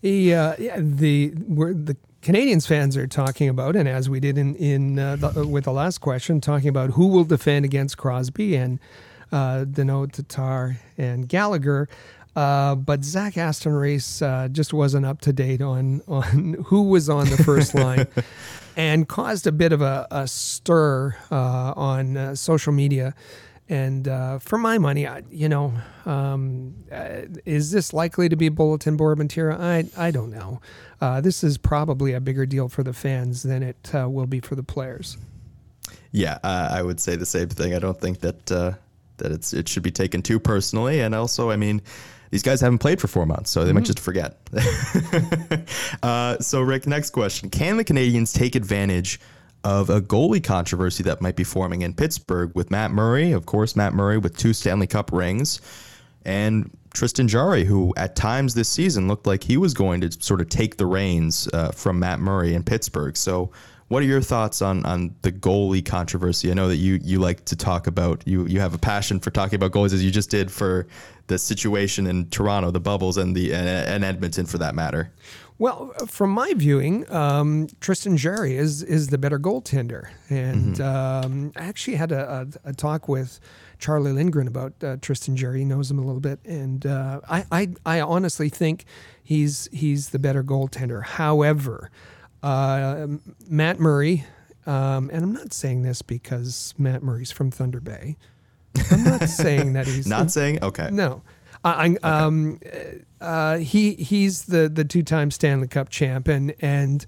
[0.00, 4.36] He, uh, yeah, the we're, the Canadiens fans are talking about, and as we did
[4.36, 8.56] in in uh, the, with the last question, talking about who will defend against Crosby
[8.56, 8.80] and
[9.30, 11.88] uh, Danault, Tatar, and Gallagher.
[12.34, 17.08] Uh, but Zach Aston Reese uh, just wasn't up to date on on who was
[17.08, 18.08] on the first line,
[18.76, 23.14] and caused a bit of a, a stir uh, on uh, social media.
[23.68, 25.72] And uh, for my money, I, you know,
[26.04, 29.60] um, uh, is this likely to be bulletin board material?
[29.60, 30.60] I I don't know.
[31.20, 34.62] this is probably a bigger deal for the fans than it will be for the
[34.62, 35.16] players.
[36.10, 37.74] Yeah, I would say the same thing.
[37.74, 41.56] I don't think that that it's it should be taken too personally, and also, I
[41.56, 41.80] mean
[42.32, 43.76] these guys haven't played for four months, so they mm-hmm.
[43.76, 44.38] might just forget.
[46.02, 49.20] uh, so, Rick, next question: Can the Canadiens take advantage
[49.64, 53.32] of a goalie controversy that might be forming in Pittsburgh with Matt Murray?
[53.32, 55.60] Of course, Matt Murray with two Stanley Cup rings,
[56.24, 60.40] and Tristan Jarry, who at times this season looked like he was going to sort
[60.40, 63.14] of take the reins uh, from Matt Murray in Pittsburgh.
[63.14, 63.52] So,
[63.92, 66.50] what are your thoughts on on the goalie controversy?
[66.50, 69.30] I know that you you like to talk about you you have a passion for
[69.30, 70.86] talking about goalies as you just did for
[71.26, 75.12] the situation in Toronto, the bubbles, and the and Edmonton for that matter.
[75.58, 81.26] Well, from my viewing, um, Tristan Jarry is is the better goaltender, and mm-hmm.
[81.26, 83.40] um, I actually had a, a, a, talk with
[83.78, 85.58] Charlie Lindgren about uh, Tristan Jarry.
[85.58, 88.86] He knows him a little bit, and uh, I, I I honestly think
[89.22, 91.04] he's he's the better goaltender.
[91.04, 91.90] However.
[92.42, 93.06] Uh,
[93.48, 94.24] Matt Murray,
[94.66, 98.16] um, and I'm not saying this because Matt Murray's from Thunder Bay.
[98.90, 100.88] I'm not saying that he's not saying okay.
[100.90, 101.22] No,
[101.64, 102.58] I, um,
[103.20, 107.06] uh, he he's the the two time Stanley Cup champ, and and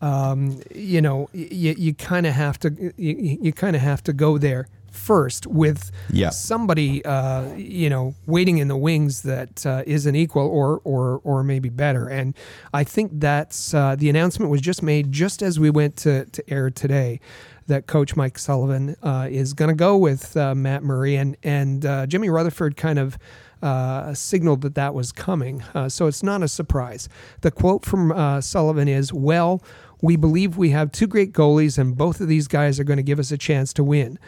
[0.00, 4.12] um, you know you you kind of have to you, you kind of have to
[4.12, 6.30] go there first with yeah.
[6.30, 11.42] somebody uh, you know waiting in the wings that uh, not equal or or or
[11.42, 12.08] maybe better.
[12.08, 12.34] And
[12.72, 16.50] I think that's uh, the announcement was just made just as we went to to
[16.50, 17.20] air today.
[17.68, 21.84] That Coach Mike Sullivan uh, is going to go with uh, Matt Murray and and
[21.84, 23.18] uh, Jimmy Rutherford kind of.
[23.62, 25.64] Uh, signaled that that was coming.
[25.74, 27.08] Uh, so it's not a surprise.
[27.40, 29.62] The quote from uh, Sullivan is Well,
[30.02, 33.02] we believe we have two great goalies, and both of these guys are going to
[33.02, 34.18] give us a chance to win.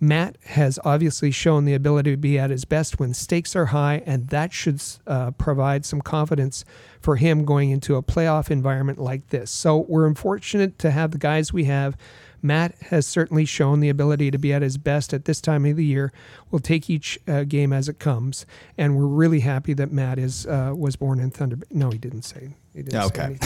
[0.00, 4.02] Matt has obviously shown the ability to be at his best when stakes are high,
[4.06, 6.64] and that should uh, provide some confidence
[7.00, 9.50] for him going into a playoff environment like this.
[9.50, 11.96] So we're unfortunate to have the guys we have.
[12.40, 15.76] Matt has certainly shown the ability to be at his best at this time of
[15.76, 16.12] the year.
[16.50, 18.46] We'll take each uh, game as it comes,
[18.76, 21.58] and we're really happy that Matt is uh, was born in Thunder.
[21.72, 22.54] No, he didn't say.
[22.74, 23.36] He didn't okay.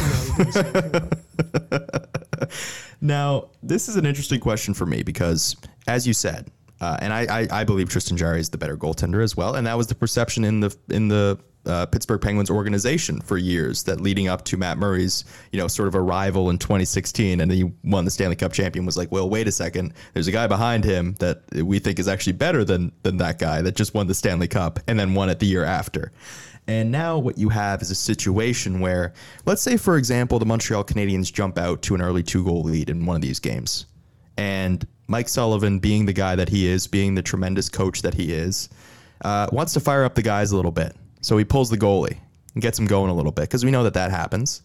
[0.50, 1.08] Say no,
[3.02, 5.56] now, this is an interesting question for me because,
[5.88, 6.50] as you said,
[6.80, 9.66] uh, and I, I, I, believe Tristan Jarry is the better goaltender as well, and
[9.66, 13.82] that was the perception in the in the uh, Pittsburgh Penguins organization for years.
[13.84, 17.72] That leading up to Matt Murray's, you know, sort of arrival in 2016, and he
[17.82, 18.86] won the Stanley Cup champion.
[18.86, 22.06] Was like, well, wait a second, there's a guy behind him that we think is
[22.06, 25.28] actually better than than that guy that just won the Stanley Cup and then won
[25.28, 26.12] it the year after.
[26.68, 29.12] And now what you have is a situation where,
[29.46, 32.88] let's say, for example, the Montreal Canadiens jump out to an early two goal lead
[32.88, 33.86] in one of these games.
[34.36, 38.32] And Mike Sullivan, being the guy that he is, being the tremendous coach that he
[38.32, 38.68] is,
[39.24, 40.96] uh, wants to fire up the guys a little bit.
[41.20, 42.16] So he pulls the goalie
[42.54, 44.62] and gets him going a little bit because we know that that happens.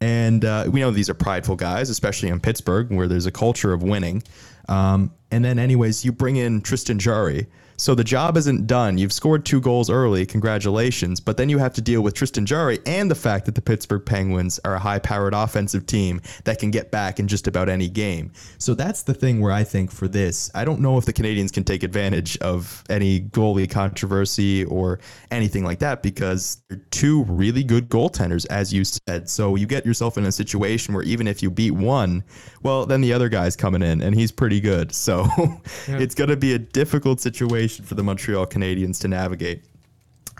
[0.00, 3.72] And uh, we know these are prideful guys, especially in Pittsburgh, where there's a culture
[3.72, 4.22] of winning.
[4.68, 7.46] Um, and then, anyways, you bring in Tristan Jarry,
[7.76, 8.96] so the job isn't done.
[8.96, 10.24] You've scored two goals early.
[10.24, 11.20] Congratulations.
[11.20, 14.04] But then you have to deal with Tristan Jarry and the fact that the Pittsburgh
[14.04, 17.88] Penguins are a high powered offensive team that can get back in just about any
[17.88, 18.32] game.
[18.58, 21.52] So that's the thing where I think for this, I don't know if the Canadiens
[21.52, 24.98] can take advantage of any goalie controversy or
[25.30, 29.28] anything like that because they're two really good goaltenders, as you said.
[29.28, 32.24] So you get yourself in a situation where even if you beat one,
[32.62, 34.94] well, then the other guy's coming in and he's pretty good.
[34.94, 35.98] So yeah.
[35.98, 39.64] it's going to be a difficult situation situation for the Montreal Canadiens to navigate.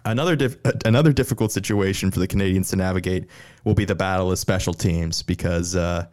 [0.05, 3.27] Another dif- another difficult situation for the Canadiens to navigate
[3.65, 6.07] will be the battle of special teams because uh,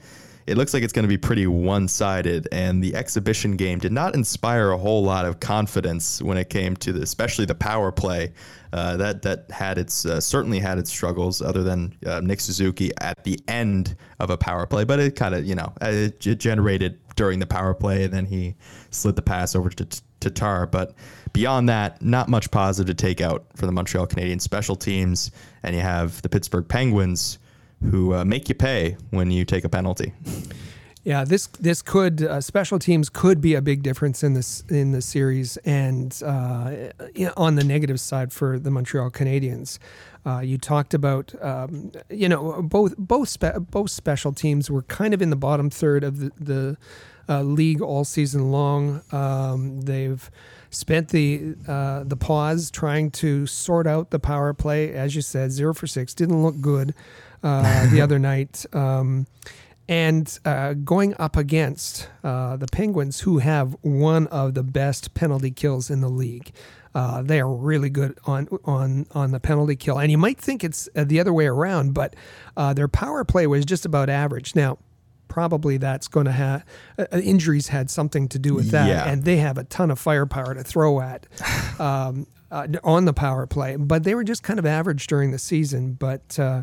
[0.48, 3.92] it looks like it's going to be pretty one sided, and the exhibition game did
[3.92, 7.92] not inspire a whole lot of confidence when it came to the, especially the power
[7.92, 8.34] play.
[8.74, 12.92] Uh, that that had its uh, certainly had its struggles, other than uh, Nick Suzuki
[13.00, 16.40] at the end of a power play, but it kind of you know it, it,
[16.40, 18.56] generated during the power play, and then he
[18.90, 20.68] slid the pass over to Tatar.
[20.68, 20.94] But
[21.34, 25.32] beyond that, not much positive to take out for the Montreal Canadiens special teams.
[25.64, 27.40] And you have the Pittsburgh Penguins
[27.92, 30.14] who uh, make you pay when you take a penalty.
[31.04, 34.94] Yeah, this this could uh, special teams could be a big difference in this in
[34.94, 36.92] the series, and uh,
[37.36, 39.80] on the negative side for the Montreal Canadiens.
[40.26, 45.14] Uh, you talked about, um, you know, both both spe- both special teams were kind
[45.14, 46.78] of in the bottom third of the, the
[47.30, 49.02] uh, league all season long.
[49.12, 50.30] Um, they've
[50.70, 55.52] spent the uh, the pause trying to sort out the power play, as you said,
[55.52, 56.94] zero for six didn't look good
[57.44, 58.66] uh, the other night.
[58.74, 59.28] Um,
[59.88, 65.52] and uh, going up against uh, the Penguins, who have one of the best penalty
[65.52, 66.52] kills in the league.
[66.96, 70.64] Uh, they are really good on on on the penalty kill, and you might think
[70.64, 72.16] it's uh, the other way around, but
[72.56, 74.56] uh, their power play was just about average.
[74.56, 74.78] Now,
[75.34, 76.64] probably that's going to have
[77.00, 79.10] uh, injuries had something to do with that, Yeah.
[79.10, 81.26] and they have a ton of firepower to throw at.
[81.80, 85.40] Um, uh, on the power play, but they were just kind of average during the
[85.40, 85.94] season.
[85.94, 86.62] But uh,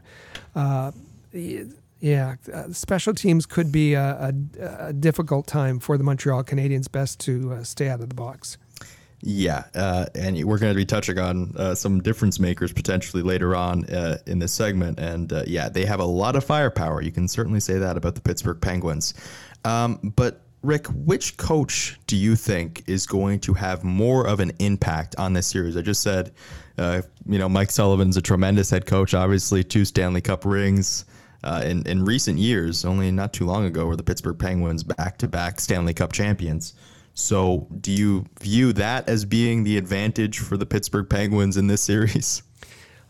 [0.55, 0.93] uh,
[2.01, 6.91] yeah, uh, special teams could be a, a, a difficult time for the Montreal Canadiens.
[6.91, 8.57] Best to uh, stay out of the box.
[9.23, 13.55] Yeah, uh, and we're going to be touching on uh, some difference makers potentially later
[13.55, 14.99] on uh, in this segment.
[14.99, 17.03] And uh, yeah, they have a lot of firepower.
[17.03, 19.13] You can certainly say that about the Pittsburgh Penguins.
[19.65, 24.53] Um, but Rick, which coach do you think is going to have more of an
[24.59, 25.77] impact on this series?
[25.77, 26.33] I just said,
[26.79, 29.13] uh, you know, Mike Sullivan's a tremendous head coach.
[29.13, 31.05] Obviously, two Stanley Cup rings.
[31.43, 35.17] Uh, in, in recent years, only not too long ago, were the Pittsburgh Penguins back
[35.19, 36.75] to back Stanley Cup champions.
[37.21, 41.81] So, do you view that as being the advantage for the Pittsburgh Penguins in this
[41.83, 42.43] series?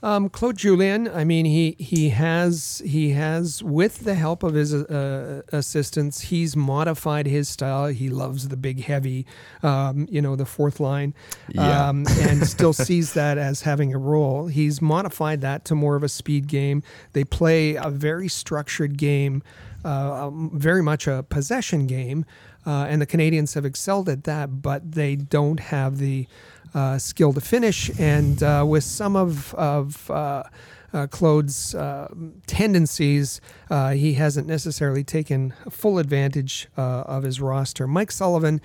[0.02, 4.72] Um, Claude Julien, I mean, he he has he has with the help of his
[4.72, 7.88] uh, assistants, he's modified his style.
[7.88, 9.26] He loves the big, heavy,
[9.62, 11.12] um, you know, the fourth line,
[11.50, 11.88] Yeah.
[11.90, 14.46] um, and still sees that as having a role.
[14.46, 16.82] He's modified that to more of a speed game.
[17.12, 19.42] They play a very structured game,
[19.84, 22.24] uh, um, very much a possession game,
[22.66, 26.26] uh, and the Canadiens have excelled at that, but they don't have the
[26.74, 27.90] uh, skill to finish.
[27.98, 30.44] And uh, with some of of uh,
[30.92, 32.08] uh, Claude's uh,
[32.46, 33.40] tendencies,
[33.70, 37.86] uh, he hasn't necessarily taken full advantage of his roster.
[37.86, 38.60] Mike Sullivan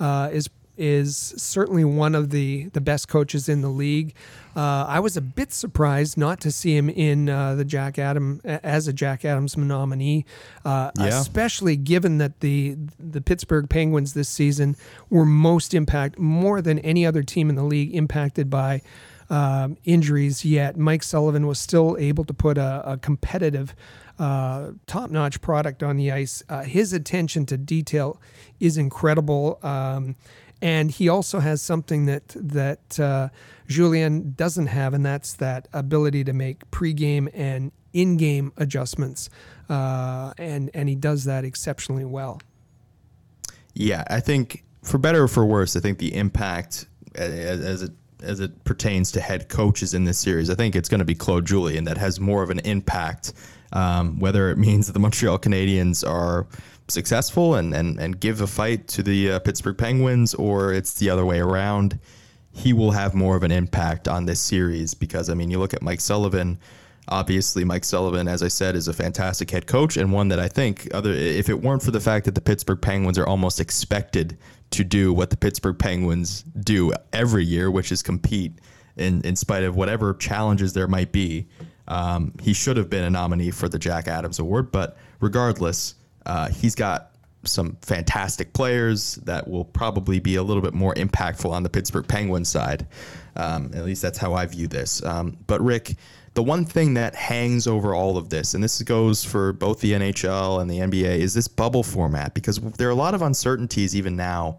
[0.00, 4.14] is is certainly one of the the best coaches in the league.
[4.56, 8.40] Uh, I was a bit surprised not to see him in uh, the Jack Adam
[8.44, 10.24] as a Jack Adams nominee,
[10.64, 11.06] uh, Yeah.
[11.06, 14.76] especially given that the the Pittsburgh Penguins this season
[15.08, 18.82] were most impact more than any other team in the league impacted by
[19.28, 20.44] um, injuries.
[20.44, 23.74] Yet Mike Sullivan was still able to put a, a competitive.
[24.18, 26.42] Uh, top-notch product on the ice.
[26.46, 28.20] Uh, his attention to detail
[28.58, 30.14] is incredible, um,
[30.62, 33.28] and he also has something that that uh,
[33.66, 39.30] Julien doesn't have, and that's that ability to make pre-game and in-game adjustments,
[39.68, 42.40] uh, and and he does that exceptionally well.
[43.74, 47.92] Yeah, I think for better or for worse, I think the impact as, as it
[48.22, 51.14] as it pertains to head coaches in this series, I think it's going to be
[51.14, 53.32] Claude Julien that has more of an impact.
[53.72, 56.48] Um, whether it means that the Montreal Canadiens are
[56.90, 61.10] successful and, and, and give a fight to the uh, Pittsburgh Penguins, or it's the
[61.10, 61.98] other way around,
[62.52, 65.74] he will have more of an impact on this series because I mean, you look
[65.74, 66.58] at Mike Sullivan.
[67.08, 70.48] Obviously, Mike Sullivan, as I said, is a fantastic head coach and one that I
[70.48, 74.38] think, other if it weren't for the fact that the Pittsburgh Penguins are almost expected
[74.70, 78.52] to do what the Pittsburgh Penguins do every year, which is compete
[78.96, 81.48] in in spite of whatever challenges there might be.
[81.88, 86.48] Um, he should have been a nominee for the Jack Adams Award, but regardless, uh,
[86.48, 87.10] he's got
[87.44, 92.06] some fantastic players that will probably be a little bit more impactful on the Pittsburgh
[92.06, 92.86] Penguins side.
[93.36, 95.02] Um, at least that's how I view this.
[95.04, 95.94] Um, but Rick,
[96.34, 99.92] the one thing that hangs over all of this, and this goes for both the
[99.92, 103.96] NHL and the NBA, is this bubble format because there are a lot of uncertainties
[103.96, 104.58] even now.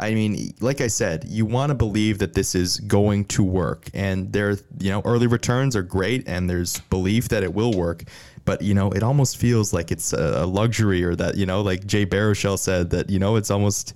[0.00, 3.90] I mean, like I said, you want to believe that this is going to work,
[3.94, 8.04] and there, you know, early returns are great, and there's belief that it will work.
[8.48, 11.86] But you know, it almost feels like it's a luxury, or that you know, like
[11.86, 13.92] Jay Baruchel said, that you know, it's almost,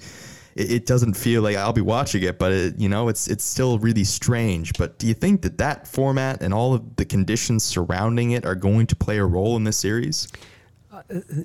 [0.57, 3.79] it, doesn't feel like I'll be watching it, but it, you know, it's it's still
[3.79, 4.75] really strange.
[4.77, 8.55] But do you think that that format and all of the conditions surrounding it are
[8.55, 10.29] going to play a role in this series?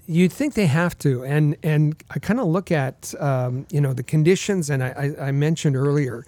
[0.05, 3.93] You'd think they have to, and and I kind of look at um, you know
[3.93, 6.25] the conditions, and I, I, I mentioned earlier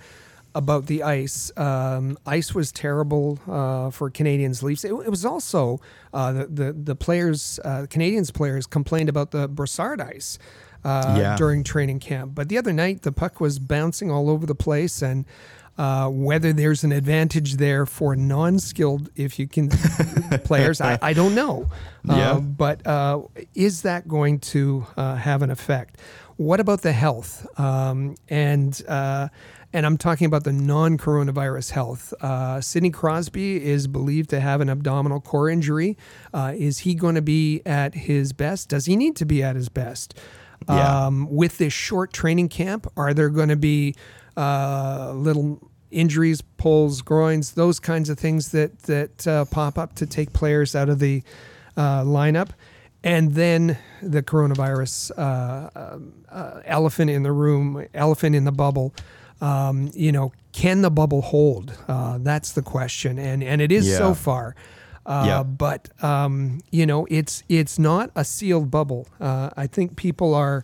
[0.55, 1.51] about the ice.
[1.57, 4.83] Um, ice was terrible uh, for Canadiens Leafs.
[4.83, 5.79] It, it was also
[6.13, 10.39] uh, the, the the players, uh, Canadiens players, complained about the Brossard ice
[10.83, 11.35] uh, Yeah.
[11.37, 12.33] during training camp.
[12.35, 15.25] But the other night, the puck was bouncing all over the place, and
[15.79, 19.69] Uh, whether there's an advantage there for non-skilled, if you can,
[20.43, 21.69] players, I, I don't know.
[22.03, 22.33] Yeah.
[22.33, 23.21] Uh, but uh,
[23.55, 25.95] is that going to uh, have an effect?
[26.35, 27.47] What about the health?
[27.57, 29.29] Um, and uh,
[29.71, 32.13] and I'm talking about the non-coronavirus health.
[32.21, 35.97] Uh, Sidney Crosby is believed to have an abdominal core injury.
[36.33, 38.69] Uh, is he going to be at his best?
[38.69, 40.17] Does he need to be at his best?
[40.67, 41.05] Yeah.
[41.05, 43.95] Um, with this short training camp, are there going to be
[44.35, 50.05] uh, little injuries, pulls, groins, those kinds of things that that uh, pop up to
[50.05, 51.23] take players out of the
[51.77, 52.49] uh, lineup?
[53.01, 58.93] And then the coronavirus uh, um, uh, elephant in the room, elephant in the bubble.
[59.41, 61.73] Um, you know, can the bubble hold?
[61.87, 63.97] Uh, that's the question, and and it is Yeah.
[63.97, 64.55] so far.
[65.05, 65.43] Uh, Yeah.
[65.43, 69.07] But um, you know, it's it's not a sealed bubble.
[69.19, 70.63] Uh, I think people are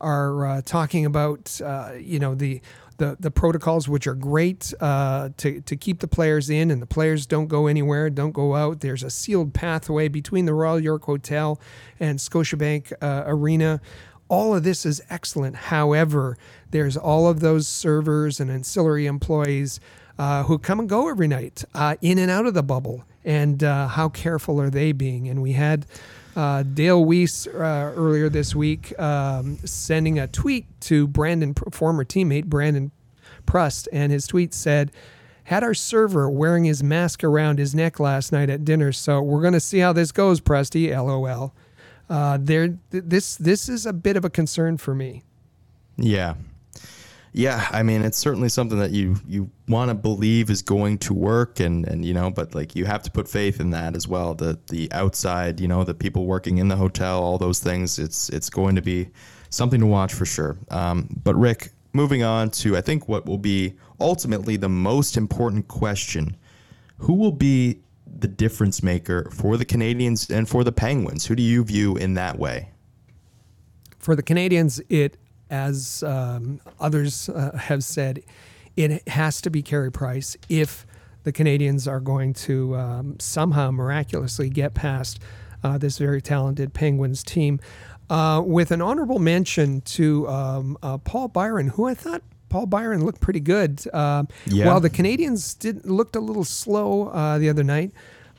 [0.00, 2.60] are uh, talking about uh, you know the.
[2.98, 6.86] The, the protocols which are great uh, to, to keep the players in and the
[6.86, 11.04] players don't go anywhere don't go out there's a sealed pathway between the royal york
[11.04, 11.60] hotel
[12.00, 13.82] and scotiabank uh, arena
[14.28, 16.36] all of this is excellent however
[16.70, 19.80] there's all of those servers and ancillary employees
[20.18, 23.62] uh, who come and go every night uh, in and out of the bubble and
[23.62, 25.86] uh, how careful are they being and we had
[26.36, 32.44] uh, Dale Weise uh, earlier this week um, sending a tweet to Brandon, former teammate
[32.44, 32.92] Brandon
[33.46, 34.92] Prust, and his tweet said,
[35.44, 39.40] "Had our server wearing his mask around his neck last night at dinner, so we're
[39.40, 41.54] going to see how this goes." Prusty, lol.
[42.08, 45.24] Uh, there, th- this this is a bit of a concern for me.
[45.96, 46.34] Yeah.
[47.32, 51.12] Yeah, I mean it's certainly something that you you want to believe is going to
[51.12, 54.08] work and and you know, but like you have to put faith in that as
[54.08, 54.34] well.
[54.34, 58.30] The the outside, you know, the people working in the hotel, all those things, it's
[58.30, 59.10] it's going to be
[59.50, 60.56] something to watch for sure.
[60.70, 65.68] Um, but Rick, moving on to I think what will be ultimately the most important
[65.68, 66.38] question.
[67.00, 67.82] Who will be
[68.20, 71.26] the difference maker for the Canadiens and for the Penguins?
[71.26, 72.70] Who do you view in that way?
[73.98, 75.16] For the Canadiens, it,
[75.50, 78.22] as um, others uh, have said,
[78.76, 80.86] it has to be Carey Price if
[81.24, 85.18] the Canadiens are going to um, somehow miraculously get past
[85.64, 87.58] uh, this very talented Penguins team.
[88.08, 93.04] Uh, with an honorable mention to um, uh, Paul Byron, who I thought Paul Byron
[93.04, 93.82] looked pretty good.
[93.92, 94.66] Uh, Yeah.
[94.66, 97.92] While the Canadiens did looked a little slow uh, the other night,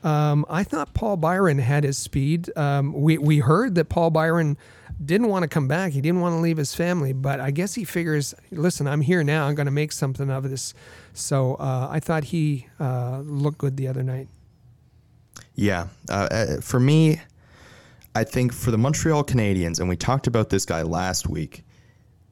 [0.03, 2.49] um, I thought Paul Byron had his speed.
[2.55, 4.57] Um, we we heard that Paul Byron
[5.03, 5.91] didn't want to come back.
[5.91, 9.23] He didn't want to leave his family, but I guess he figures, listen, I'm here
[9.23, 9.47] now.
[9.47, 10.73] I'm going to make something of this.
[11.13, 14.27] So uh, I thought he uh, looked good the other night.
[15.53, 15.87] Yeah.
[16.09, 17.21] Uh, uh, for me,
[18.15, 21.63] I think for the Montreal Canadiens, and we talked about this guy last week,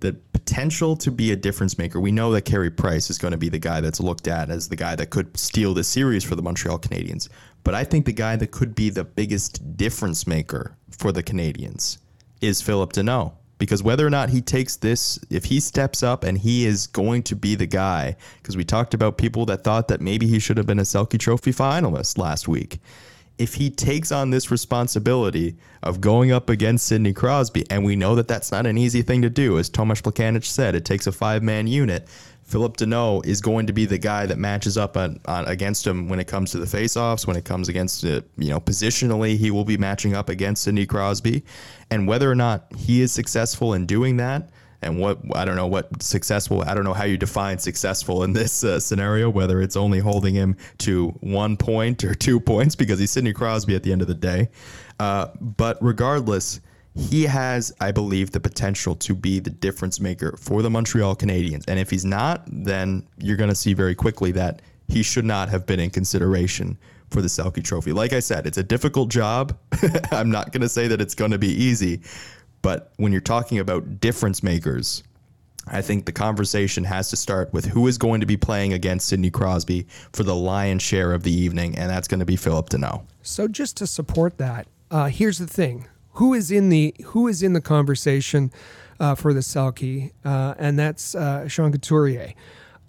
[0.06, 2.00] the potential to be a difference maker.
[2.00, 4.70] We know that Carey Price is going to be the guy that's looked at as
[4.70, 7.28] the guy that could steal the series for the Montreal Canadiens.
[7.64, 11.98] But I think the guy that could be the biggest difference maker for the Canadiens
[12.42, 13.34] is Phillip Danault.
[13.58, 17.24] Because whether or not he takes this, if he steps up and he is going
[17.24, 20.58] to be the guy, because we talked about people that thought that maybe he should
[20.58, 22.80] have been a Selke Trophy finalist last week
[23.38, 28.16] if he takes on this responsibility of going up against Sidney Crosby, and we know
[28.16, 31.12] that that's not an easy thing to do, as Tomas Plekanec said, it takes a
[31.12, 32.08] five-man unit.
[32.44, 36.08] Phillip Danault is going to be the guy that matches up on, on against him
[36.08, 39.50] when it comes to the faceoffs, when it comes against it, you know, positionally, he
[39.50, 41.44] will be matching up against Sidney Crosby,
[41.90, 44.50] and whether or not he is successful in doing that,
[44.86, 48.34] and what I don't know what successful I don't know how you define successful in
[48.34, 53.00] this uh, scenario whether it's only holding him to one point or two points because
[53.00, 54.50] he's Sidney Crosby at the end of the day.
[55.00, 56.62] Uh, but regardless
[56.94, 61.66] he has I believe the potential to be the difference maker for the Montreal Canadiens.
[61.68, 65.50] And if he's not then you're going to see very quickly that he should not
[65.50, 66.78] have been in consideration
[67.10, 67.92] for the Selke Trophy.
[67.92, 69.58] Like I said it's a difficult job.
[70.12, 72.02] I'm not going to say that it's going to be easy
[72.66, 75.04] but when you're talking about difference makers,
[75.68, 79.08] I think the conversation has to start with who is going to be playing against
[79.08, 82.70] Sidney Crosby for the lion's share of the evening, and that's going to be Phillip
[82.72, 83.04] Danault.
[83.22, 87.44] So just to support that, uh, here's the thing: who is in the who is
[87.44, 88.52] in the conversation
[89.00, 92.34] uh, for the Selke, uh, and that's uh, Sean Couturier.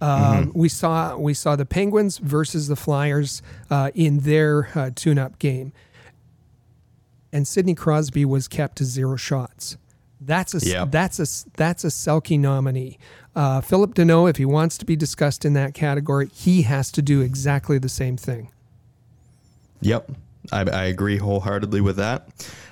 [0.01, 5.39] Um, We saw we saw the Penguins versus the Flyers uh, in their uh, tune-up
[5.39, 5.73] game,
[7.37, 9.77] and Sidney Crosby was kept to zero shots.
[10.23, 10.91] That's a Yep.
[10.91, 11.27] that's a
[11.59, 12.99] that's a Selke nominee.
[13.35, 17.03] Uh, Phillip Danault, if he wants to be discussed in that category, he has to
[17.03, 18.49] do exactly the same thing.
[19.83, 20.13] Yep,
[20.51, 22.27] I, I agree wholeheartedly with that.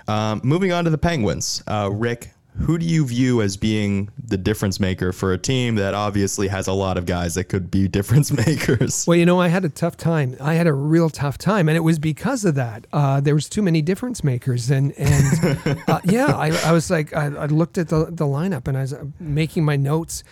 [0.09, 2.31] Um, moving on to the Penguins, uh, Rick.
[2.57, 6.68] Who do you view as being the difference maker for a team that obviously has
[6.68, 9.05] a lot of guys that could be difference makers?
[9.07, 10.36] Well, you know, I had a tough time.
[10.40, 12.86] I had a real tough time, and it was because of that.
[12.92, 17.14] Uh, there was too many difference makers, and and uh, yeah, I, I, was like,
[17.14, 20.22] I, I, looked at the the lineup, and I was uh, making my notes,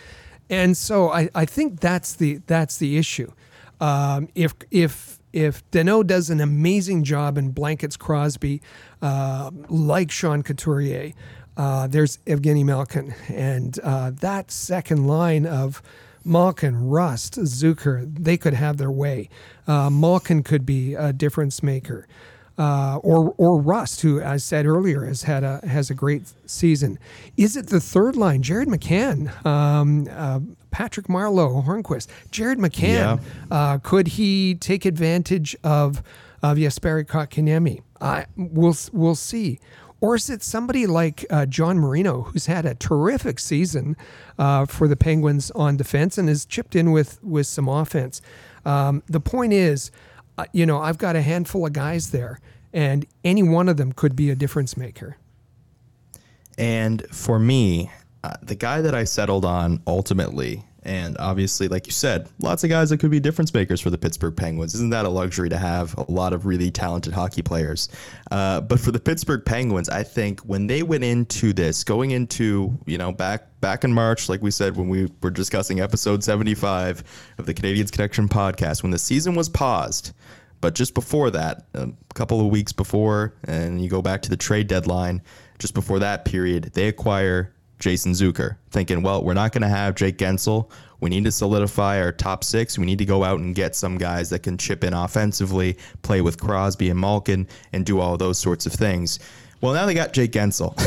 [0.49, 3.31] and so I, I think that's the that's the issue.
[3.81, 8.61] Um, if if if Danault does an amazing job and blankets Crosby,
[9.01, 11.11] uh, like Sean Couturier,
[11.57, 15.81] uh, there's Evgeny Malkin, and uh, that second line of
[16.25, 19.29] Malkin, Rust, Zucker, they could have their way.
[19.67, 22.07] Uh, Malkin could be a difference maker.
[22.55, 26.99] Uh, or or Rust, who I said earlier has had a has a great season.
[27.35, 28.43] Is it the third line?
[28.43, 30.39] Jared McCann, um, uh,
[30.69, 33.19] Patrick Marleau, Hornqvist, Jared McCann.
[33.19, 33.19] Yeah.
[33.49, 36.03] Uh, could he take advantage of
[36.43, 37.81] of Jesperi Kotkaniemi?
[37.99, 39.59] I we'll we'll see.
[40.03, 43.95] Or is it somebody like uh, John Marino, who's had a terrific season
[44.37, 48.21] uh, for the Penguins on defense and has chipped in with, with some offense?
[48.65, 49.91] Um, the point is,
[50.37, 52.41] uh, you know, I've got a handful of guys there,
[52.73, 55.15] and any one of them could be a difference maker.
[56.57, 57.89] And for me,
[58.25, 62.69] uh, the guy that I settled on ultimately and obviously, like you said, lots of
[62.69, 64.75] guys that could be difference makers for the Pittsburgh Penguins.
[64.75, 67.89] Isn't that a luxury to have a lot of really talented hockey players?
[68.31, 72.77] Uh, but for the Pittsburgh Penguins, I think when they went into this, going into
[72.85, 76.53] you know back back in March, like we said when we were discussing episode seventy
[76.53, 77.03] five
[77.37, 80.13] of the Canadiens Connection podcast, when the season was paused.
[80.61, 84.37] But just before that, a couple of weeks before, and you go back to the
[84.37, 85.21] trade deadline,
[85.59, 87.52] just before that period, they acquire
[87.83, 90.71] Jason Zucker, thinking, well, we're not going to have Jake Guentzel.
[91.01, 92.79] We need to solidify our top six.
[92.79, 96.21] We need to go out and get some guys that can chip in offensively, play
[96.21, 99.19] with Crosby and Malkin, and do all those sorts of things.
[99.59, 100.79] Well, now they got Jake Guentzel.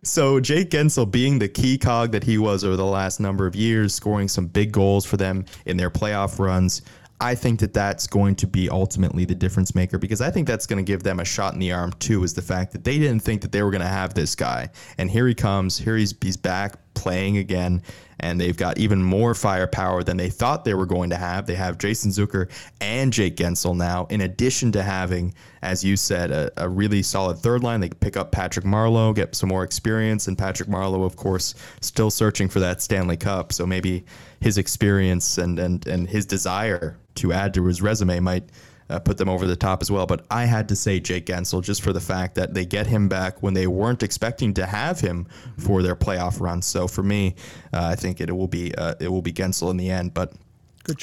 [0.04, 3.54] so Jake Guentzel being the key cog that he was over the last number of
[3.54, 6.82] years, scoring some big goals for them in their playoff runs.
[7.20, 10.66] I think that that's going to be ultimately the difference maker because I think that's
[10.66, 12.24] going to give them a shot in the arm too.
[12.24, 14.70] Is the fact that they didn't think that they were going to have this guy,
[14.96, 15.76] and here he comes.
[15.76, 17.82] Here he's he's back playing again,
[18.20, 21.46] and they've got even more firepower than they thought they were going to have.
[21.46, 22.48] They have Jason Zucker
[22.80, 27.38] and Jake Guentzel now, in addition to having, as you said, a, a really solid
[27.38, 27.80] third line.
[27.80, 32.10] They pick up Patrick Marleau, get some more experience, and Patrick Marleau, of course, still
[32.10, 33.52] searching for that Stanley Cup.
[33.52, 34.04] So maybe
[34.40, 38.44] his experience and and and his desire to add to his resume might
[38.90, 40.06] uh, put them over the top as well.
[40.06, 43.08] But I had to say Jake Guentzel just for the fact that they get him
[43.08, 45.26] back when they weren't expecting to have him
[45.58, 46.60] for their playoff run.
[46.62, 47.36] So for me,
[47.72, 50.12] uh, I think it will be uh, it will be Guentzel in the end.
[50.12, 50.32] But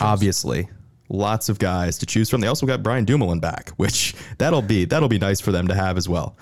[0.02, 0.70] obviously,
[1.10, 2.42] lots of guys to choose from.
[2.42, 5.76] They also got Brian Dumoulin back, which that'll be that'll be nice for them to
[5.76, 6.38] have as well.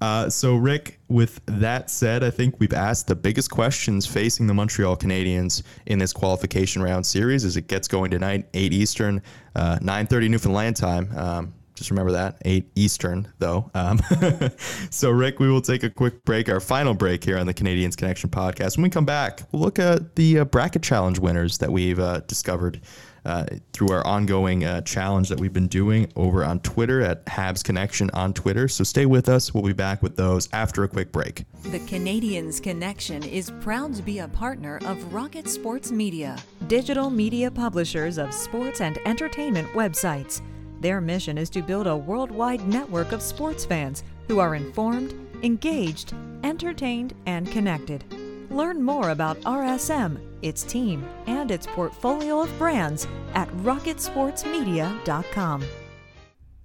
[0.00, 4.54] Uh, so, Rick, with that said, I think we've asked the biggest questions facing the
[4.54, 9.22] Montreal Canadiens in this qualification round series as it gets going tonight, eight Eastern,
[9.56, 11.10] uh, nine thirty Newfoundland time.
[11.16, 13.70] Um, just remember that, 8 Eastern, though.
[13.72, 14.00] Um,
[14.90, 17.96] so, Rick, we will take a quick break, our final break here on the Canadiens
[17.96, 18.76] Connection podcast.
[18.76, 22.20] When we come back, we'll look at the uh, bracket challenge winners that we've uh,
[22.26, 22.82] discovered
[23.24, 27.62] uh, through our ongoing uh, challenge that we've been doing over on Twitter at Habs
[27.62, 28.68] Connection on Twitter.
[28.68, 29.52] So stay with us.
[29.52, 31.44] We'll be back with those after a quick break.
[31.64, 37.50] The Canadiens Connection is proud to be a partner of Rocket Sports Media, digital media
[37.50, 40.40] publishers of sports and entertainment websites.
[40.80, 46.14] Their mission is to build a worldwide network of sports fans who are informed, engaged,
[46.42, 48.04] entertained, and connected.
[48.50, 55.64] Learn more about RSM, its team, and its portfolio of brands at rocketsportsmedia.com.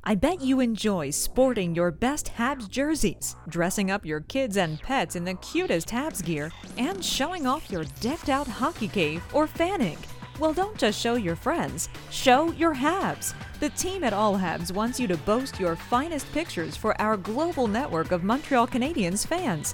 [0.07, 5.15] I bet you enjoy sporting your best Habs jerseys, dressing up your kids and pets
[5.15, 9.97] in the cutest Habs gear, and showing off your decked out hockey cave or fanning.
[10.38, 13.34] Well, don't just show your friends, show your Habs.
[13.59, 17.65] The team at All Habs wants you to boast your finest pictures for our global
[17.65, 19.73] network of Montreal Canadiens fans.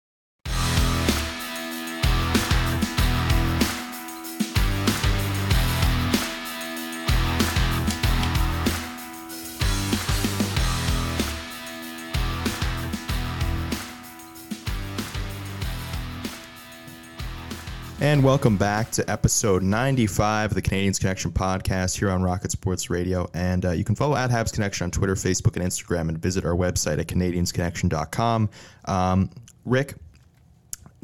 [18.01, 22.89] And welcome back to episode 95 of the Canadiens Connection podcast here on Rocket Sports
[22.89, 23.29] Radio.
[23.35, 26.43] And uh, you can follow at Habs Connection on Twitter, Facebook, and Instagram, and visit
[26.43, 28.49] our website at CanadiensConnection.com.
[28.85, 29.29] Um,
[29.65, 29.93] Rick,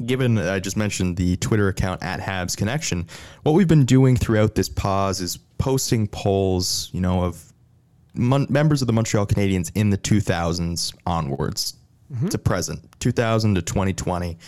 [0.06, 3.06] given I just mentioned the Twitter account at Habs Connection,
[3.44, 7.52] what we've been doing throughout this pause is posting polls, you know, of
[8.14, 11.74] mon- members of the Montreal Canadiens in the 2000s onwards
[12.10, 12.28] Mm-hmm.
[12.28, 14.38] to present, 2000 to 2020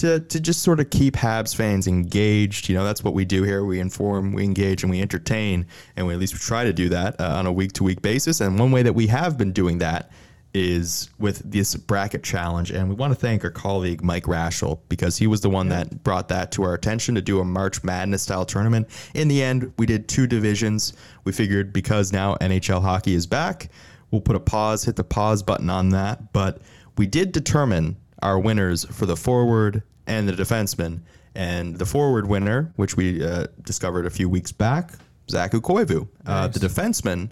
[0.00, 2.70] to, to just sort of keep Habs fans engaged.
[2.70, 3.64] You know, that's what we do here.
[3.64, 7.20] We inform, we engage, and we entertain, and we at least try to do that
[7.20, 8.40] uh, on a week to week basis.
[8.40, 10.10] And one way that we have been doing that
[10.54, 12.70] is with this bracket challenge.
[12.70, 16.02] And we want to thank our colleague Mike Rashel because he was the one that
[16.02, 18.88] brought that to our attention to do a March Madness style tournament.
[19.14, 20.94] In the end, we did two divisions.
[21.24, 23.68] We figured because now NHL hockey is back,
[24.10, 26.32] we'll put a pause, hit the pause button on that.
[26.32, 26.62] But
[26.96, 31.00] we did determine our winners for the forward and the defenseman.
[31.34, 34.92] And the forward winner, which we uh, discovered a few weeks back,
[35.28, 36.08] Saku Koivu.
[36.26, 37.30] Uh, the defenseman,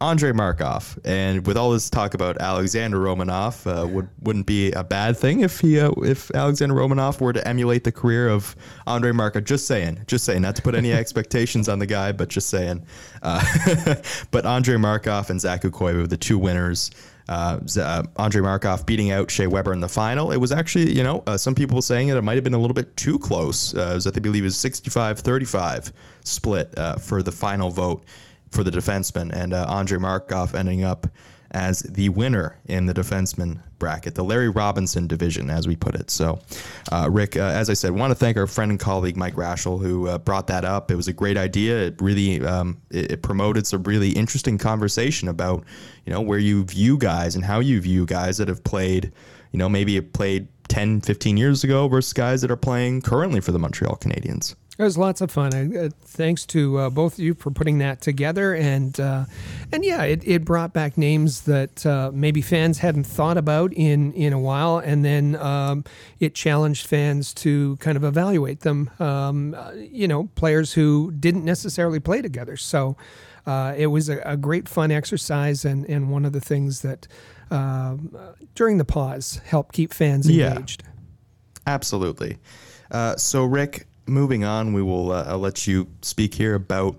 [0.00, 0.98] Andre Markov.
[1.04, 5.40] And with all this talk about Alexander Romanov, uh, would wouldn't be a bad thing
[5.40, 8.56] if he uh, if Alexander Romanov were to emulate the career of
[8.86, 9.44] Andre Markov.
[9.44, 12.84] Just saying, just saying, not to put any expectations on the guy, but just saying.
[13.22, 13.96] Uh,
[14.30, 16.90] but Andre Markov and Saku Koivu, the two winners.
[17.28, 20.30] Uh, uh, Andre Markov beating out Shea Weber in the final.
[20.30, 22.58] It was actually, you know, uh, some people saying that it might have been a
[22.58, 23.74] little bit too close.
[23.74, 25.92] Uh, was, I believe, it was 65 35
[26.24, 28.04] split uh, for the final vote
[28.50, 31.06] for the defenseman, and uh, Andre Markov ending up
[31.54, 36.10] as the winner in the defenseman bracket, the Larry Robinson division, as we put it.
[36.10, 36.40] So,
[36.90, 39.80] uh, Rick, uh, as I said, want to thank our friend and colleague Mike Rashel
[39.80, 40.90] who uh, brought that up.
[40.90, 41.86] It was a great idea.
[41.86, 45.64] It really um, it, it promoted some really interesting conversation about
[46.04, 49.12] you know where you view guys and how you view guys that have played,
[49.52, 53.52] you know, maybe played 10, 15 years ago versus guys that are playing currently for
[53.52, 54.56] the Montreal Canadiens.
[54.76, 55.76] It was lots of fun.
[55.76, 59.26] Uh, thanks to uh, both of you for putting that together, and uh,
[59.70, 64.12] and yeah, it, it brought back names that uh, maybe fans hadn't thought about in
[64.14, 65.84] in a while, and then um,
[66.18, 68.90] it challenged fans to kind of evaluate them.
[68.98, 72.56] Um, uh, you know, players who didn't necessarily play together.
[72.56, 72.96] So
[73.46, 77.06] uh, it was a, a, great fun exercise, and and one of the things that
[77.52, 78.16] um,
[78.56, 80.82] during the pause helped keep fans engaged.
[80.84, 82.38] Yeah, absolutely.
[83.18, 86.96] so, Rick moving on, we will uh, I'll let you speak here about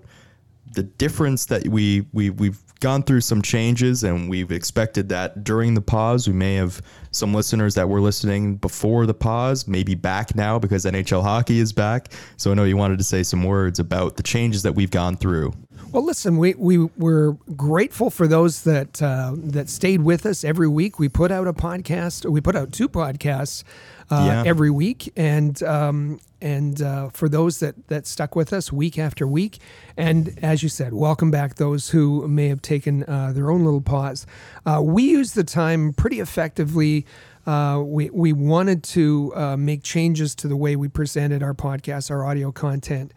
[0.72, 5.74] the difference that we we we've gone through some changes and we've expected that during
[5.74, 6.28] the pause.
[6.28, 10.84] We may have some listeners that were listening before the pause, maybe back now because
[10.84, 12.12] NHL hockey is back.
[12.36, 15.16] So I know you wanted to say some words about the changes that we've gone
[15.16, 15.54] through.
[15.92, 20.68] Well, listen, we, we we're grateful for those that uh, that stayed with us every
[20.68, 20.98] week.
[20.98, 22.28] We put out a podcast.
[22.28, 23.62] We put out two podcasts
[24.10, 24.42] uh, yeah.
[24.44, 29.26] every week, and um, and uh, for those that that stuck with us week after
[29.26, 29.58] week,
[29.96, 33.80] and as you said, welcome back those who may have taken uh, their own little
[33.80, 34.26] pause.
[34.64, 37.04] Uh, we used the time pretty effectively.
[37.46, 42.12] Uh, we we wanted to uh, make changes to the way we presented our podcast,
[42.12, 43.12] our audio content.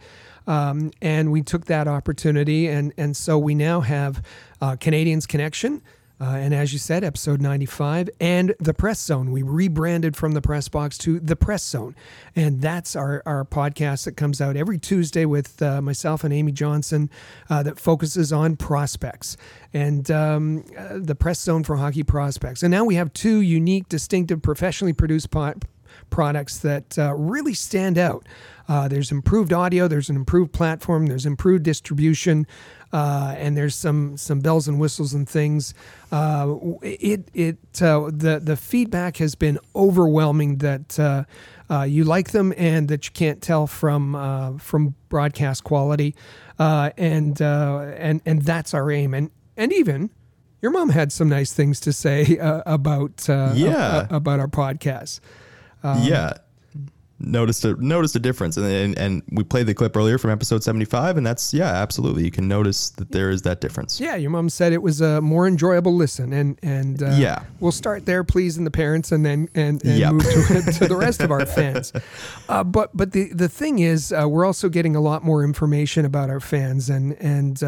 [0.48, 4.24] Um, and we took that opportunity, and, and so we now have
[4.60, 5.80] Canadiens Connection,
[6.20, 9.32] uh, and as you said, episode 95 and the press zone.
[9.32, 11.96] We rebranded from the press box to the press zone.
[12.36, 16.52] And that's our, our podcast that comes out every Tuesday with uh, myself and Amy
[16.52, 17.08] Johnson
[17.48, 19.38] uh, that focuses on prospects
[19.72, 22.62] and um, uh, the press zone for hockey prospects.
[22.62, 25.64] And now we have two unique, distinctive, professionally produced pod-
[26.10, 28.26] products that uh, really stand out.
[28.70, 32.46] Uh, there's improved audio, there's an improved platform, there's improved distribution
[32.92, 35.74] uh, and there's some some bells and whistles and things.
[36.12, 41.24] Uh, it it uh, the the feedback has been overwhelming that uh,
[41.68, 46.14] uh, you like them and that you can't tell from uh, from broadcast quality,
[46.58, 49.14] and and and that's our aim.
[49.14, 50.10] And and even
[50.62, 54.06] your mom had some nice things to say uh, about uh, Yeah.
[54.10, 55.20] a- about our podcast.
[55.82, 56.32] Um, yeah.
[57.22, 60.64] Noticed a noticed a difference, and, and and we played the clip earlier from episode
[60.64, 62.24] seventy five, and that's yeah, absolutely.
[62.24, 64.00] You can notice that there is that difference.
[64.00, 67.42] Yeah, your mom said it was a more enjoyable listen, and and uh, Yeah.
[67.60, 70.12] we'll start there, pleasing the parents, and then and, and Yep.
[70.14, 71.92] move to, to the rest of our fans.
[72.48, 76.06] Uh, but but the the thing is, uh, we're also getting a lot more information
[76.06, 77.62] about our fans, and and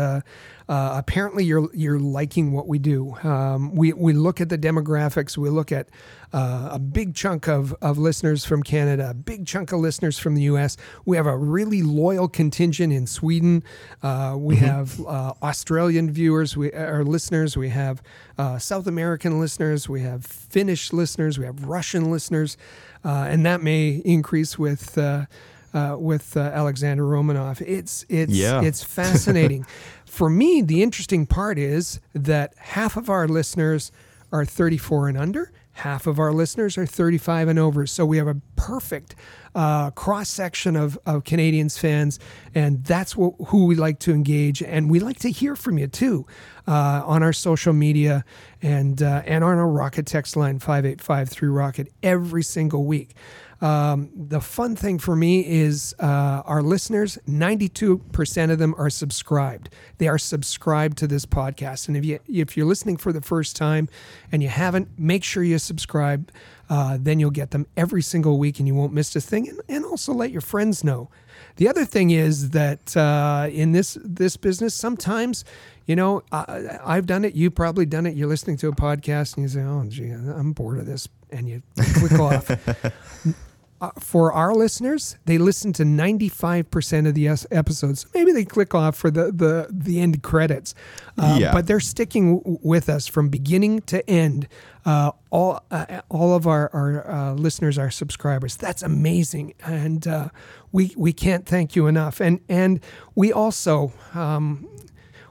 [0.73, 3.15] uh, uh, apparently you're you're liking what we do.
[3.23, 5.89] Um, we we look at the demographics, we look at
[6.33, 10.35] uh, a big chunk of, of listeners from Canada, a big chunk of listeners from
[10.35, 10.77] the US.
[11.05, 13.63] We have a really loyal contingent in Sweden.
[14.03, 17.57] Uh, we have uh, Australian viewers, we our listeners.
[17.57, 18.03] We have
[18.39, 19.89] uh, South American listeners.
[19.89, 21.39] We have Finnish listeners.
[21.39, 22.57] We have Russian listeners,
[23.05, 24.97] uh, and that may increase with.
[24.97, 25.27] Uh,
[25.75, 28.61] uh, with uh, Alexander Romanov, it's it's Yeah.
[28.61, 29.65] it's fascinating.
[30.13, 33.91] For me, the interesting part is that half of our listeners
[34.31, 37.87] are 34 and under, half of our listeners are 35 and over.
[37.87, 39.15] So we have a perfect
[39.55, 42.19] uh, cross section of, of Canadiens fans,
[42.55, 44.63] and that's what, who we like to engage.
[44.63, 46.27] And we like to hear from you too
[46.69, 48.23] uh, on our social media
[48.61, 53.15] and uh, and on our Rocket text line 5853 Rocket every single week.
[53.63, 59.73] Um, the fun thing for me is uh, our listeners, 92% of them are subscribed.
[59.99, 61.87] They are subscribed to this podcast.
[61.87, 63.89] And if, you, if you're listening for the first time
[64.33, 66.33] and you haven't, make sure you subscribe.
[66.69, 69.49] Uh, then you'll get them every single week and you won't miss a thing.
[69.49, 71.09] And, and also let your friends know.
[71.57, 75.45] The other thing is that uh, in this this business, sometimes,
[75.87, 77.35] you know, I, I've done it.
[77.35, 78.17] You've probably done it.
[78.17, 81.49] You're listening to a podcast and you say, "Oh, gee, I'm bored of this," and
[81.49, 82.51] you click off.
[83.83, 88.07] Uh, for our listeners, they listen to 95% of the episodes.
[88.15, 90.73] Maybe they click off for the the, the end credits,
[91.19, 91.53] uh, Yeah.
[91.53, 94.47] but they're sticking w- with us from beginning to end.
[94.87, 98.57] Uh, all uh, all of our our uh, listeners are subscribers.
[98.57, 100.29] That's amazing, and uh,
[100.71, 102.21] we we can't thank you enough.
[102.21, 102.79] And and
[103.17, 103.93] we also.
[104.15, 104.69] Um,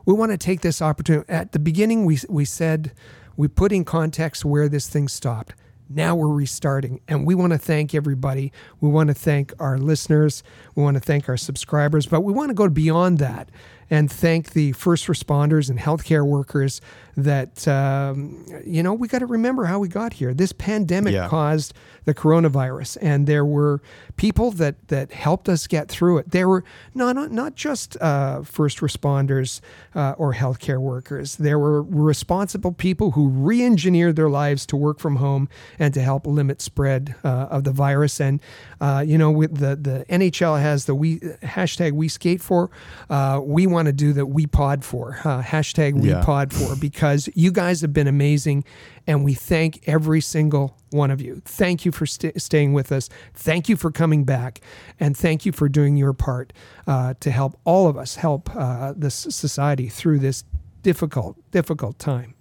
[0.05, 1.31] we want to take this opportunity.
[1.31, 2.91] At the beginning, we, we said
[3.37, 5.53] we put in context where this thing stopped.
[5.95, 8.51] Now we're restarting, and we want to thank everybody.
[8.79, 10.43] We want to thank our listeners.
[10.75, 13.49] We want to thank our subscribers, but we want to go beyond that
[13.91, 16.81] and thank the first responders and healthcare workers
[17.17, 20.33] that, um, you know, we got to remember how we got here.
[20.33, 21.27] This pandemic Yeah.
[21.27, 21.73] caused
[22.05, 23.81] the coronavirus, and there were
[24.15, 26.31] people that that helped us get through it.
[26.31, 26.63] There were
[26.95, 29.59] not not, not just uh, first responders
[29.93, 31.35] uh, or healthcare workers.
[31.35, 36.25] There were responsible people who re-engineered their lives to work from home and to help
[36.25, 38.19] limit spread uh, of the virus.
[38.21, 38.41] And
[38.79, 42.69] uh, you know, with the the NHL has the we hashtag We Skate for.
[43.09, 46.23] Uh, we want to do that We Pod for uh, hashtag We Yeah.
[46.23, 48.63] Pod for because you guys have been amazing,
[49.07, 51.41] and we thank every single one of you.
[51.45, 53.09] Thank you for st- staying with us.
[53.33, 54.61] Thank you for coming back,
[54.99, 56.53] and thank you for doing your part
[56.87, 60.43] uh, to help all of us help uh, this society through this
[60.83, 62.33] difficult, difficult time.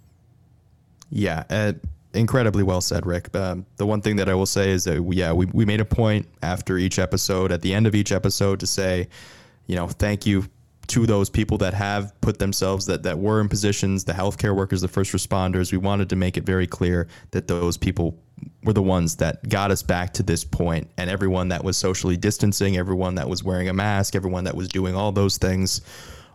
[1.09, 1.73] Yeah, uh,
[2.13, 3.35] incredibly well said, Rick.
[3.35, 5.81] Um, the one thing that I will say is that we, yeah, we, we made
[5.81, 9.07] a point after each episode, at the end of each episode, to say,
[9.67, 10.45] you know, thank you
[10.87, 14.81] to those people that have put themselves that that were in positions, the healthcare workers,
[14.81, 15.71] the first responders.
[15.71, 18.17] We wanted to make it very clear that those people
[18.63, 22.17] were the ones that got us back to this point, and everyone that was socially
[22.17, 25.81] distancing, everyone that was wearing a mask, everyone that was doing all those things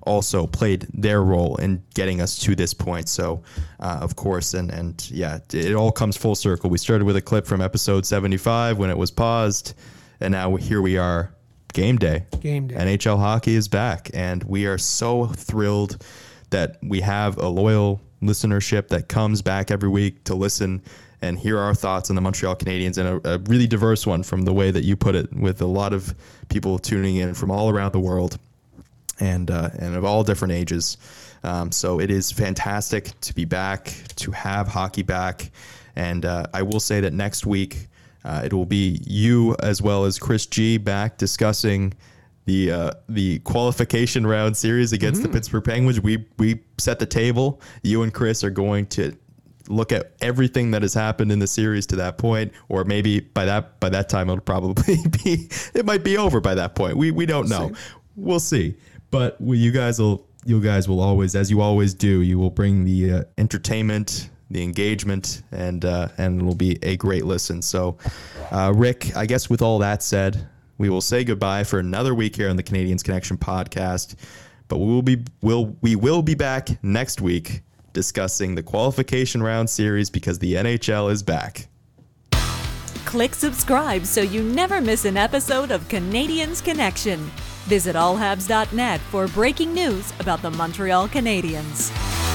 [0.07, 3.09] also played their role in getting us to this point.
[3.09, 3.43] So,
[3.81, 6.71] uh, of course, and and yeah, it all comes full circle.
[6.71, 9.75] We started with a clip from episode 75 when it was paused,
[10.21, 11.35] and now here we are,
[11.77, 12.25] game day.
[12.41, 12.75] Game day.
[12.75, 16.03] NHL hockey is back, and we are so thrilled
[16.49, 20.83] that we have a loyal listenership that comes back every week to listen
[21.21, 24.43] and hear our thoughts on the Montreal Canadiens, and a, a really diverse one from
[24.43, 26.15] the way that you put it, with a lot of
[26.49, 28.39] people tuning in from all around the world
[29.21, 30.97] and uh, and of all different ages.
[31.45, 35.51] Um, so it is fantastic to be back, to have hockey back,
[35.95, 37.89] and uh, I will say that next week
[38.27, 41.95] uh, it will be you as well as Chris G back discussing
[42.45, 46.01] the uh, the qualification round series against the Pittsburgh Penguins.
[46.01, 47.61] We we set the table.
[47.83, 49.17] You and Chris are going to
[49.69, 53.45] look at everything that has happened in the series to that point, or maybe by
[53.45, 56.97] that by that time it'll probably be it might be over by that point.
[56.97, 57.73] We we don't know.
[58.17, 58.77] We'll see.
[59.11, 62.51] But we, you guys will you guys will always, as you always do, you will
[62.51, 67.63] bring the uh, entertainment, the engagement, and uh, and it'll be a great listen.
[67.63, 67.99] So,
[68.51, 70.49] uh, Rick, I guess with all that said,
[70.79, 74.15] we will say goodbye for another week here on the Canadiens Connection podcast.
[74.69, 77.63] But we will be will we will be back next week
[77.93, 81.69] discussing the qualification round series because the NHL is back.
[83.07, 87.19] Click subscribe so you never miss an episode of Canadiens Connection.
[87.67, 92.26] Visit allhabs.net for breaking news about the Montreal Canadiens.